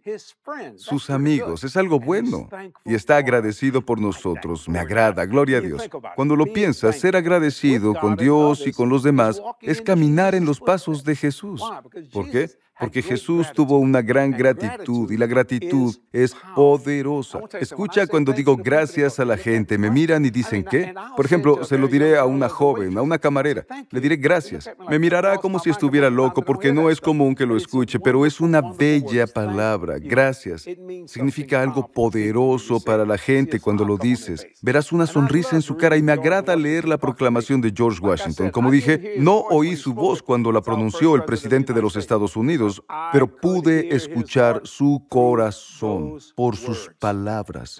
sus 0.75 1.09
amigos. 1.09 1.63
Es 1.63 1.75
algo 1.75 1.99
bueno 1.99 2.47
y 2.85 2.93
está 2.93 3.17
agradecido 3.17 3.83
por 3.83 3.99
nosotros. 3.99 4.69
Me 4.69 4.77
agrada, 4.77 5.25
gloria 5.25 5.57
a 5.57 5.61
Dios. 5.61 5.89
Cuando 6.15 6.35
lo 6.35 6.45
piensas, 6.45 6.99
ser 6.99 7.15
agradecido 7.15 7.95
con 7.95 8.15
Dios 8.15 8.67
y 8.67 8.71
con 8.71 8.89
los 8.89 9.01
demás 9.01 9.41
es 9.61 9.81
caminar 9.81 10.35
en 10.35 10.45
los 10.45 10.59
pasos 10.59 11.03
de 11.03 11.15
Jesús. 11.15 11.63
¿Por 12.11 12.29
qué? 12.29 12.49
Porque 12.79 13.01
Jesús 13.01 13.51
tuvo 13.53 13.77
una 13.77 14.01
gran 14.01 14.31
gratitud 14.31 15.11
y 15.11 15.17
la 15.17 15.27
gratitud 15.27 15.95
es 16.11 16.35
poderosa. 16.55 17.39
Escucha 17.59 18.07
cuando 18.07 18.33
digo 18.33 18.57
gracias 18.57 19.19
a 19.19 19.25
la 19.25 19.37
gente, 19.37 19.77
me 19.77 19.91
miran 19.91 20.25
y 20.25 20.31
dicen 20.31 20.63
qué. 20.63 20.93
Por 21.15 21.25
ejemplo, 21.25 21.63
se 21.63 21.77
lo 21.77 21.87
diré 21.87 22.17
a 22.17 22.25
una 22.25 22.49
joven, 22.49 22.97
a 22.97 23.01
una 23.01 23.19
camarera, 23.19 23.65
le 23.91 24.01
diré 24.01 24.15
gracias. 24.15 24.69
Me 24.89 24.97
mirará 24.97 25.37
como 25.37 25.59
si 25.59 25.69
estuviera 25.69 26.09
loco 26.09 26.41
porque 26.41 26.73
no 26.73 26.89
es 26.89 26.99
común 26.99 27.35
que 27.35 27.45
lo 27.45 27.57
escuche, 27.57 27.99
pero 27.99 28.25
es 28.25 28.41
una 28.41 28.61
bella 28.61 29.27
palabra, 29.27 29.99
gracias. 29.99 30.65
Significa 31.05 31.61
algo 31.61 31.87
poderoso 31.87 32.79
para 32.79 33.05
la 33.05 33.17
gente 33.17 33.59
cuando 33.59 33.85
lo 33.85 33.97
dices. 33.97 34.47
Verás 34.61 34.91
una 34.91 35.05
sonrisa 35.05 35.55
en 35.55 35.61
su 35.61 35.77
cara 35.77 35.95
y 35.95 36.01
me 36.01 36.11
agrada 36.11 36.55
leer 36.55 36.87
la 36.87 36.97
proclamación 36.97 37.61
de 37.61 37.71
George 37.75 37.99
Washington. 38.01 38.49
Como 38.49 38.71
dije, 38.71 39.15
no 39.19 39.41
oí 39.49 39.75
su 39.75 39.93
voz 39.93 40.23
cuando 40.23 40.51
la 40.51 40.61
pronunció 40.61 41.15
el 41.15 41.23
presidente 41.23 41.73
de 41.73 41.81
los 41.81 41.95
Estados 41.95 42.35
Unidos 42.35 42.62
pero 43.11 43.27
pude 43.27 43.95
escuchar 43.95 44.61
su 44.63 45.05
corazón 45.09 46.17
por 46.35 46.55
sus 46.55 46.89
palabras. 46.99 47.77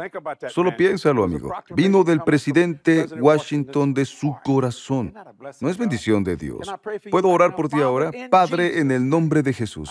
Solo 0.50 0.76
piénsalo, 0.76 1.24
amigo. 1.24 1.52
Vino 1.76 2.04
del 2.04 2.22
presidente 2.24 3.06
Washington 3.20 3.94
de 3.94 4.06
su 4.06 4.36
corazón. 4.44 5.14
¿No 5.60 5.70
es 5.70 5.78
bendición 5.78 6.24
de 6.24 6.36
Dios? 6.36 6.72
¿Puedo 7.12 7.30
orar 7.30 7.56
por 7.56 7.70
ti 7.70 7.82
ahora? 7.82 8.12
Padre, 8.30 8.80
en 8.80 8.92
el 8.92 9.08
nombre 9.08 9.42
de 9.44 9.54
Jesús, 9.54 9.90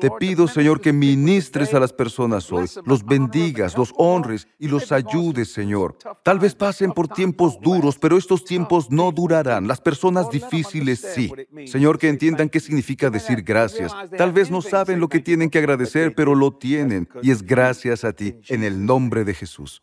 te 0.00 0.10
pido, 0.10 0.48
Señor, 0.48 0.80
que 0.80 0.92
ministres 0.92 1.74
a 1.74 1.80
las 1.80 1.92
personas 1.92 2.50
hoy, 2.52 2.66
los 2.84 3.04
bendigas, 3.04 3.76
los 3.76 3.92
honres 3.96 4.48
y 4.58 4.68
los 4.68 4.92
ayudes, 4.92 5.52
Señor. 5.52 5.96
Tal 6.22 6.38
vez 6.38 6.54
pasen 6.54 6.92
por 6.92 7.08
tiempos 7.08 7.60
duros, 7.60 7.98
pero 7.98 8.16
estos 8.16 8.44
tiempos 8.44 8.90
no 8.90 9.12
durarán. 9.12 9.66
Las 9.66 9.80
personas 9.80 10.30
difíciles 10.30 11.00
sí. 11.00 11.32
Señor, 11.66 11.98
que 11.98 12.08
entiendan 12.08 12.48
qué 12.48 12.60
significa 12.60 13.10
decir 13.10 13.42
gracias. 13.42 13.92
Tal 14.16 14.31
vez 14.32 14.50
no 14.50 14.62
saben 14.62 15.00
lo 15.00 15.08
que 15.08 15.20
tienen 15.20 15.50
que 15.50 15.58
agradecer, 15.58 16.14
pero 16.14 16.34
lo 16.34 16.52
tienen 16.52 17.08
y 17.22 17.30
es 17.30 17.42
gracias 17.42 18.04
a 18.04 18.12
ti, 18.12 18.36
en 18.48 18.64
el 18.64 18.84
nombre 18.84 19.24
de 19.24 19.34
Jesús. 19.34 19.80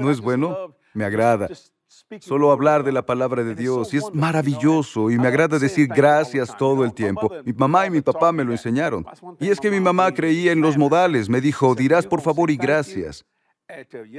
¿No 0.00 0.10
es 0.10 0.20
bueno? 0.20 0.74
Me 0.94 1.04
agrada. 1.04 1.48
Solo 2.20 2.52
hablar 2.52 2.84
de 2.84 2.92
la 2.92 3.04
palabra 3.04 3.44
de 3.44 3.54
Dios 3.54 3.92
y 3.92 3.98
es 3.98 4.04
maravilloso 4.14 5.10
y 5.10 5.18
me 5.18 5.28
agrada 5.28 5.58
decir 5.58 5.88
gracias 5.88 6.56
todo 6.56 6.84
el 6.84 6.94
tiempo. 6.94 7.30
Mi 7.44 7.52
mamá 7.52 7.86
y 7.86 7.90
mi 7.90 8.00
papá 8.00 8.32
me 8.32 8.44
lo 8.44 8.52
enseñaron. 8.52 9.04
Y 9.38 9.48
es 9.48 9.60
que 9.60 9.70
mi 9.70 9.80
mamá 9.80 10.12
creía 10.12 10.52
en 10.52 10.60
los 10.60 10.76
modales, 10.76 11.28
me 11.28 11.40
dijo, 11.40 11.74
dirás 11.74 12.06
por 12.06 12.20
favor 12.20 12.50
y 12.50 12.56
gracias. 12.56 13.24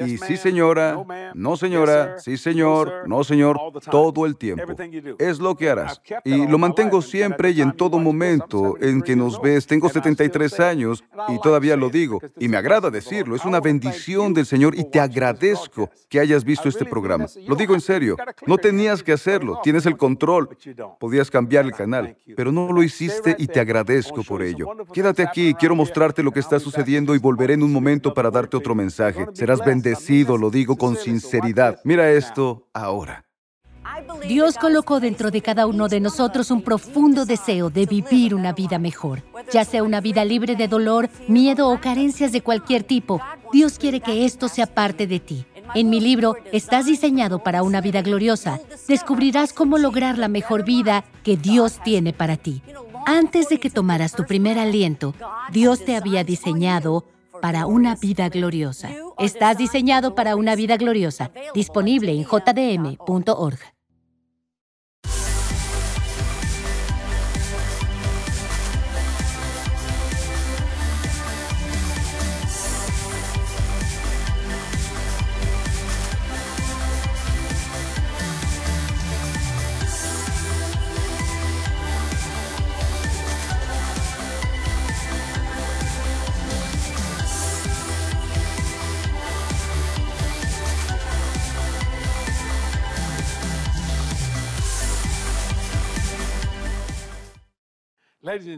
Y 0.06 0.18
sí, 0.18 0.38
señora, 0.38 1.04
no, 1.36 1.56
señora, 1.58 2.20
sí, 2.20 2.38
señor, 2.38 3.08
no, 3.08 3.24
señor, 3.24 3.60
todo 3.92 4.26
el 4.26 4.36
tiempo. 4.36 4.74
Es 5.20 5.40
lo 5.40 5.56
que 5.56 5.70
harás. 5.70 6.02
Y 6.24 6.48
lo 6.48 6.58
mantengo 6.58 7.02
siempre 7.02 7.52
y 7.52 7.62
en 7.62 7.74
todo 7.74 8.00
momento 8.00 8.76
en 8.82 9.02
que 9.02 9.16
nos 9.16 9.40
ves. 9.42 9.68
Tengo 9.68 9.90
73 9.90 10.60
años 10.60 11.04
y 11.30 11.40
todavía 11.40 11.76
lo 11.76 11.90
digo. 11.90 12.20
Y 12.40 12.48
me 12.48 12.58
agrada 12.58 12.90
decirlo. 12.90 13.36
Es 13.36 13.46
una 13.46 13.60
bendición 13.60 14.34
del 14.34 14.46
Señor 14.46 14.76
y 14.76 14.84
te 14.86 15.00
agradezco 15.00 15.90
que 16.10 16.20
hayas 16.20 16.44
visto 16.44 16.68
este 16.68 16.86
programa. 16.86 17.28
Lo 17.48 17.56
digo 17.56 17.76
en 17.76 17.82
serio. 17.82 18.18
No 18.48 18.58
tenías 18.58 19.04
que 19.04 19.14
hacerlo. 19.14 19.60
Tienes 19.64 19.86
el 19.86 19.98
control. 19.98 20.50
Podías 21.00 21.30
cambiar 21.30 21.66
el 21.66 21.74
canal, 21.74 22.18
pero 22.36 22.52
no 22.52 22.72
lo 22.72 22.82
hiciste 22.82 23.36
y 23.38 23.48
te 23.48 23.60
agradezco 23.60 24.24
por 24.24 24.42
ello. 24.42 24.68
Quédate 24.92 25.24
aquí. 25.24 25.54
Quiero 25.54 25.76
mostrarte 25.76 26.24
lo 26.24 26.32
que 26.32 26.40
está 26.40 26.60
sucediendo 26.60 27.14
y 27.14 27.20
volveré 27.20 27.54
en 27.54 27.64
un 27.64 27.72
momento 27.72 28.14
para 28.14 28.32
darte 28.32 28.58
otro 28.58 28.74
mensaje 28.74 29.28
serás 29.44 29.60
bendecido, 29.60 30.38
lo 30.38 30.50
digo 30.50 30.78
con 30.78 30.96
sinceridad. 30.96 31.82
Mira 31.84 32.10
esto 32.12 32.70
ahora. 32.74 33.26
Dios 34.26 34.58
colocó 34.58 35.02
dentro 35.02 35.32
de 35.32 35.42
cada 35.42 35.68
uno 35.68 35.90
de 35.90 36.00
nosotros 36.00 36.50
un 36.50 36.62
profundo 36.62 37.26
deseo 37.26 37.70
de 37.70 37.86
vivir 37.86 38.34
una 38.34 38.54
vida 38.54 38.80
mejor, 38.80 39.22
ya 39.52 39.66
sea 39.66 39.84
una 39.84 40.00
vida 40.00 40.24
libre 40.24 40.56
de 40.56 40.70
dolor, 40.70 41.10
miedo 41.28 41.68
o 41.68 41.82
carencias 41.82 42.32
de 42.32 42.40
cualquier 42.40 42.84
tipo. 42.84 43.20
Dios 43.52 43.78
quiere 43.78 44.00
que 44.00 44.24
esto 44.24 44.48
sea 44.48 44.66
parte 44.66 45.08
de 45.08 45.20
ti. 45.20 45.46
En 45.76 45.90
mi 45.90 46.00
libro, 46.00 46.38
Estás 46.54 46.86
diseñado 46.86 47.40
para 47.40 47.64
una 47.64 47.82
vida 47.82 48.02
gloriosa, 48.02 48.62
descubrirás 48.88 49.52
cómo 49.52 49.78
lograr 49.78 50.18
la 50.18 50.30
mejor 50.30 50.64
vida 50.64 51.04
que 51.22 51.36
Dios 51.36 51.82
tiene 51.84 52.14
para 52.14 52.38
ti. 52.38 52.62
Antes 53.06 53.50
de 53.50 53.60
que 53.60 53.70
tomaras 53.70 54.14
tu 54.14 54.24
primer 54.24 54.58
aliento, 54.58 55.14
Dios 55.52 55.84
te 55.84 55.98
había 55.98 56.24
diseñado 56.24 57.04
para 57.44 57.66
una 57.66 57.96
vida 57.96 58.30
gloriosa. 58.30 58.90
Estás 59.20 59.58
diseñado 59.58 60.16
para 60.16 60.38
una 60.38 60.56
vida 60.56 60.78
gloriosa. 60.78 61.30
Disponible 61.54 62.14
en 62.14 62.24
jdm.org. 62.24 63.73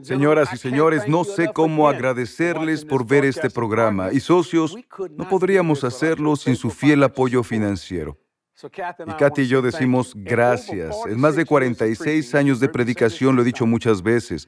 Señoras 0.02 0.54
y 0.54 0.58
señores, 0.58 1.08
no 1.08 1.24
sé 1.24 1.52
cómo 1.54 1.88
agradecerles 1.88 2.86
por 2.86 3.06
ver 3.06 3.26
este 3.26 3.50
programa 3.50 4.12
y 4.12 4.20
socios, 4.20 4.76
no 5.12 5.28
podríamos 5.28 5.84
hacerlo 5.84 6.36
sin 6.36 6.56
su 6.56 6.70
fiel 6.70 7.04
apoyo 7.04 7.44
financiero. 7.44 8.18
Y 8.64 9.14
Katy 9.18 9.42
y 9.42 9.48
yo 9.48 9.62
decimos 9.62 10.14
gracias. 10.16 10.96
En 11.08 11.20
más 11.20 11.36
de 11.36 11.46
46 11.46 12.36
años 12.36 12.60
de 12.60 12.70
predicación 12.70 13.36
lo 13.36 13.42
he 13.42 13.46
dicho 13.46 13.66
muchas 13.66 14.02
veces. 14.02 14.48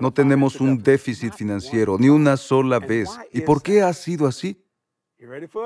No 0.00 0.12
tenemos 0.12 0.60
un 0.60 0.82
déficit 0.82 1.32
financiero, 1.34 1.96
ni 1.98 2.08
una 2.08 2.36
sola 2.36 2.80
vez. 2.80 3.08
¿Y 3.32 3.42
por 3.42 3.62
qué 3.62 3.82
ha 3.82 3.92
sido 3.92 4.26
así? 4.26 4.64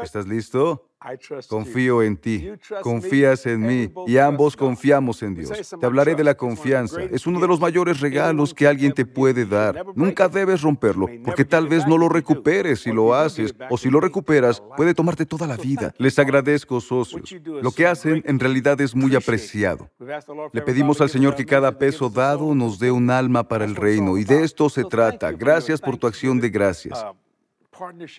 ¿Estás 0.03 0.27
listo? 0.27 0.92
Confío 1.49 2.03
en 2.03 2.17
ti, 2.17 2.51
confías 2.83 3.47
en 3.47 3.61
mí 3.61 3.93
y 4.07 4.19
ambos 4.19 4.57
confiamos 4.57 5.23
en 5.23 5.35
Dios. 5.35 5.75
Te 5.79 5.87
hablaré 5.87 6.15
de 6.15 6.25
la 6.25 6.35
confianza. 6.35 7.03
Es 7.03 7.27
uno 7.27 7.41
de 7.41 7.49
los 7.49 7.61
mayores 7.61 8.01
regalos 8.01 8.55
que 8.55 8.67
alguien 8.67 8.93
te 8.93 9.05
puede 9.05 9.45
dar. 9.45 9.85
Nunca 9.95 10.29
debes 10.29 10.63
romperlo, 10.63 11.09
porque 11.25 11.45
tal 11.45 11.69
vez 11.69 11.87
no 11.87 11.99
lo 11.99 12.09
recuperes 12.09 12.81
si 12.81 12.93
lo 12.93 13.15
haces, 13.15 13.55
o 13.71 13.77
si 13.77 13.91
lo 13.91 14.01
recuperas, 14.01 14.63
puede 14.77 14.95
tomarte 14.95 15.27
toda 15.27 15.47
la 15.47 15.57
vida. 15.57 15.95
Les 15.99 16.19
agradezco, 16.19 16.81
socios. 16.81 17.35
Lo 17.45 17.73
que 17.73 17.87
hacen 17.87 18.23
en 18.27 18.39
realidad 18.39 18.81
es 18.81 18.95
muy 18.95 19.15
apreciado. 19.15 19.91
Le 20.53 20.63
pedimos 20.63 21.01
al 21.01 21.11
Señor 21.11 21.35
que 21.35 21.47
cada 21.47 21.79
peso 21.79 22.09
dado 22.09 22.55
nos 22.55 22.79
dé 22.79 22.91
un 22.91 23.11
alma 23.11 23.47
para 23.49 23.65
el 23.65 23.75
reino, 23.75 24.19
y 24.19 24.25
de 24.25 24.45
esto 24.45 24.69
se 24.69 24.85
trata. 24.85 25.33
Gracias 25.33 25.81
por 25.81 25.97
tu 25.97 26.07
acción 26.07 26.41
de 26.41 26.51
gracias. 26.51 27.05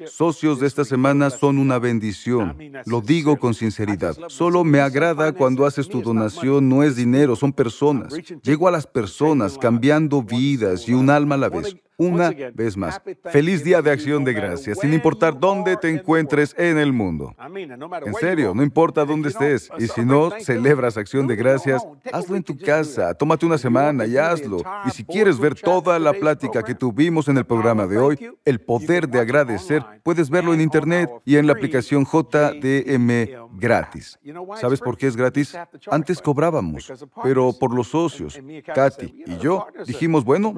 Socios 0.07 0.59
de 0.59 0.67
esta 0.67 0.83
semana 0.83 1.29
son 1.29 1.57
una 1.57 1.77
bendición. 1.77 2.57
Lo 2.85 3.01
digo 3.01 3.37
con 3.37 3.53
sinceridad. 3.53 4.17
Solo 4.27 4.63
me 4.63 4.79
agrada 4.79 5.31
cuando 5.31 5.65
haces 5.65 5.87
tu 5.87 6.01
donación. 6.01 6.67
No 6.67 6.83
es 6.83 6.95
dinero, 6.95 7.35
son 7.35 7.53
personas. 7.53 8.13
Llego 8.41 8.67
a 8.67 8.71
las 8.71 8.87
personas 8.87 9.57
cambiando 9.57 10.23
vidas 10.23 10.87
y 10.87 10.93
un 10.93 11.09
alma 11.09 11.35
a 11.35 11.37
la 11.37 11.49
vez 11.49 11.75
una 12.03 12.31
vez 12.53 12.77
más. 12.77 13.01
Feliz 13.31 13.63
Día 13.63 13.81
de 13.81 13.91
Acción 13.91 14.23
de 14.23 14.33
Gracias, 14.33 14.79
sin 14.79 14.93
importar 14.93 15.39
dónde 15.39 15.77
te 15.77 15.89
encuentres 15.89 16.55
en 16.57 16.77
el 16.77 16.93
mundo. 16.93 17.35
En 18.05 18.13
serio, 18.15 18.53
no 18.55 18.63
importa 18.63 19.05
dónde 19.05 19.29
estés. 19.29 19.69
Y 19.79 19.87
si 19.87 20.01
no 20.01 20.31
celebras 20.39 20.97
Acción 20.97 21.27
de 21.27 21.35
Gracias, 21.35 21.85
hazlo 22.11 22.35
en 22.35 22.43
tu 22.43 22.57
casa, 22.57 23.13
tómate 23.13 23.45
una 23.45 23.57
semana 23.57 24.05
y 24.05 24.17
hazlo. 24.17 24.57
Y 24.85 24.91
si 24.91 25.03
quieres 25.03 25.39
ver 25.39 25.55
toda 25.55 25.99
la 25.99 26.13
plática 26.13 26.63
que 26.63 26.75
tuvimos 26.75 27.27
en 27.27 27.37
el 27.37 27.45
programa 27.45 27.87
de 27.87 27.97
hoy, 27.97 28.19
El 28.45 28.59
Poder 28.59 29.07
de 29.07 29.19
Agradecer, 29.19 29.83
puedes 30.03 30.29
verlo 30.29 30.53
en 30.53 30.61
Internet 30.61 31.09
y 31.25 31.37
en 31.37 31.47
la 31.47 31.53
aplicación 31.53 32.05
JDM 32.05 33.43
gratis. 33.57 34.19
¿Sabes 34.59 34.79
por 34.79 34.97
qué 34.97 35.07
es 35.07 35.15
gratis? 35.15 35.57
Antes 35.89 36.21
cobrábamos, 36.21 36.91
pero 37.23 37.53
por 37.53 37.73
los 37.73 37.87
socios. 37.87 38.39
Katy 38.73 39.23
y 39.25 39.37
yo 39.37 39.67
dijimos, 39.85 40.23
bueno, 40.23 40.53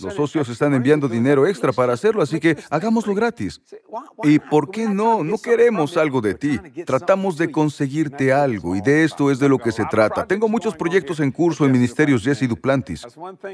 los 0.00 0.14
socios 0.14 0.48
están 0.48 0.74
enviando 0.78 1.08
dinero 1.08 1.46
extra 1.46 1.72
para 1.72 1.92
hacerlo, 1.92 2.22
así 2.22 2.40
que 2.40 2.56
hagámoslo 2.70 3.14
gratis. 3.14 3.60
¿Y 4.22 4.38
por 4.38 4.70
qué 4.70 4.88
no? 4.88 5.22
No 5.22 5.38
queremos 5.38 5.96
algo 5.96 6.20
de 6.20 6.34
ti. 6.34 6.58
Tratamos 6.86 7.36
de 7.36 7.50
conseguirte 7.50 8.32
algo 8.32 8.74
y 8.74 8.80
de 8.80 9.04
esto 9.04 9.30
es 9.30 9.38
de 9.38 9.48
lo 9.48 9.58
que 9.58 9.72
se 9.72 9.84
trata. 9.86 10.26
Tengo 10.26 10.48
muchos 10.48 10.74
proyectos 10.74 11.20
en 11.20 11.30
curso 11.30 11.64
en 11.64 11.72
Ministerios 11.72 12.22
Jesse 12.22 12.48
Duplantis. 12.48 13.06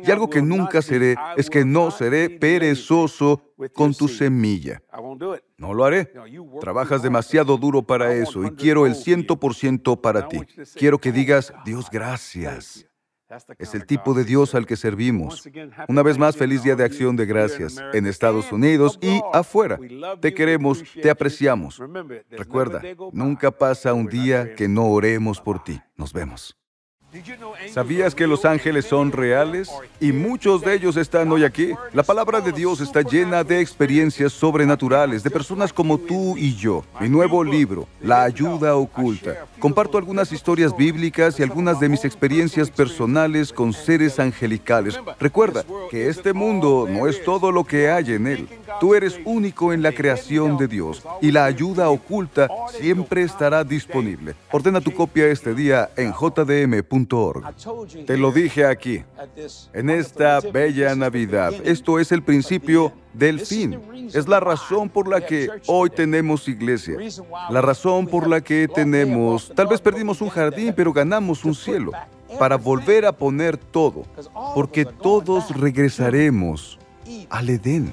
Y 0.05 0.11
algo 0.11 0.31
que 0.31 0.43
nunca 0.43 0.83
seré 0.83 1.17
es 1.37 1.51
que 1.51 1.65
no 1.65 1.91
seré 1.91 2.31
perezoso 2.31 3.43
con 3.75 3.95
tu 3.95 4.09
semilla. 4.09 4.83
No 5.57 5.75
lo 5.75 5.85
haré. 5.85 6.13
Trabajas 6.61 7.03
demasiado 7.03 7.57
duro 7.57 7.83
para 7.83 8.15
eso 8.15 8.45
y 8.45 8.51
quiero 8.51 8.87
el 8.87 8.95
ciento 8.95 9.39
por 9.39 9.55
ciento 9.55 10.01
para 10.01 10.29
ti. 10.29 10.41
Quiero 10.75 10.99
que 10.99 11.13
digas, 11.13 11.53
Dios, 11.65 11.89
gracias. 11.91 12.87
Es 13.59 13.75
el 13.75 13.87
tipo 13.87 14.15
de 14.15 14.25
Dios 14.25 14.55
al 14.55 14.67
que 14.67 14.77
servimos. 14.77 15.49
Una 15.89 16.03
vez 16.03 16.19
más, 16.19 16.37
feliz 16.37 16.63
Día 16.63 16.77
de 16.77 16.85
Acción 16.85 17.17
de 17.17 17.27
Gracias 17.27 17.77
en 17.93 18.07
Estados 18.07 18.53
Unidos 18.53 18.99
y 19.01 19.21
afuera. 19.33 19.79
Te 20.21 20.35
queremos, 20.35 20.83
te 21.01 21.11
apreciamos. 21.11 21.81
Recuerda, 22.31 22.83
nunca 23.13 23.51
pasa 23.51 23.95
un 23.95 24.07
día 24.07 24.55
que 24.55 24.69
no 24.69 24.87
oremos 24.87 25.41
por 25.41 25.63
ti. 25.63 25.81
Nos 25.97 26.13
vemos. 26.13 26.57
¿Sabías 27.73 28.15
que 28.15 28.27
los 28.27 28.45
ángeles 28.45 28.87
son 28.87 29.13
reales? 29.13 29.71
Y 30.01 30.13
muchos 30.13 30.63
de 30.63 30.75
ellos 30.75 30.97
están 30.97 31.31
hoy 31.31 31.45
aquí. 31.45 31.73
La 31.93 32.03
palabra 32.03 32.41
de 32.41 32.51
Dios 32.51 32.81
está 32.81 33.03
llena 33.03 33.45
de 33.45 33.61
experiencias 33.61 34.33
sobrenaturales, 34.33 35.23
de 35.23 35.31
personas 35.31 35.73
como 35.73 35.99
tú 35.99 36.37
y 36.37 36.57
yo. 36.57 36.85
Mi 37.01 37.09
nuevo 37.09 37.45
libro, 37.45 37.87
La 38.01 38.25
ayuda 38.25 38.77
oculta. 38.77 39.47
Comparto 39.61 39.97
algunas 39.97 40.33
historias 40.33 40.77
bíblicas 40.77 41.39
y 41.39 41.43
algunas 41.43 41.79
de 41.79 41.89
mis 41.89 42.05
experiencias 42.05 42.71
personales 42.71 43.53
con 43.53 43.73
seres 43.73 44.19
angelicales. 44.19 44.99
Recuerda 45.21 45.65
que 45.91 46.09
este 46.09 46.33
mundo 46.33 46.87
no 46.91 47.07
es 47.07 47.23
todo 47.23 47.53
lo 47.53 47.65
que 47.65 47.91
hay 47.91 48.13
en 48.13 48.27
él. 48.27 48.49
Tú 48.81 48.95
eres 48.95 49.21
único 49.25 49.73
en 49.73 49.83
la 49.83 49.93
creación 49.93 50.57
de 50.57 50.67
Dios 50.67 51.03
y 51.21 51.31
la 51.31 51.45
ayuda 51.45 51.89
oculta 51.91 52.49
siempre 52.71 53.23
estará 53.23 53.63
disponible. 53.63 54.35
Ordena 54.51 54.81
tu 54.81 54.93
copia 54.93 55.27
este 55.27 55.55
día 55.55 55.91
en 55.97 56.13
jdm.com 56.13 57.04
te 58.07 58.17
lo 58.17 58.33
dije 58.33 58.67
aquí, 58.67 59.03
en 59.73 59.91
esta 59.91 60.41
bella 60.41 60.95
Navidad. 60.95 61.53
Esto 61.65 61.99
es 61.99 62.13
el 62.13 62.23
principio 62.23 62.93
del 63.13 63.41
fin. 63.41 63.81
Es 64.13 64.29
la 64.29 64.41
razón 64.41 64.89
por 64.89 65.09
la 65.09 65.25
que 65.25 65.49
hoy 65.67 65.91
tenemos 65.91 66.49
iglesia. 66.49 66.97
La 67.51 67.61
razón 67.61 68.07
por 68.07 68.29
la 68.29 68.41
que 68.41 68.69
tenemos, 68.69 69.53
tal 69.55 69.67
vez 69.67 69.81
perdimos 69.81 70.21
un 70.21 70.29
jardín, 70.29 70.73
pero 70.77 70.93
ganamos 70.93 71.45
un 71.45 71.55
cielo. 71.55 71.93
Para 72.39 72.57
volver 72.57 73.07
a 73.07 73.13
poner 73.13 73.57
todo, 73.57 74.05
porque 74.55 74.85
todos 74.85 75.57
regresaremos 75.57 76.79
al 77.31 77.51
Edén. 77.51 77.93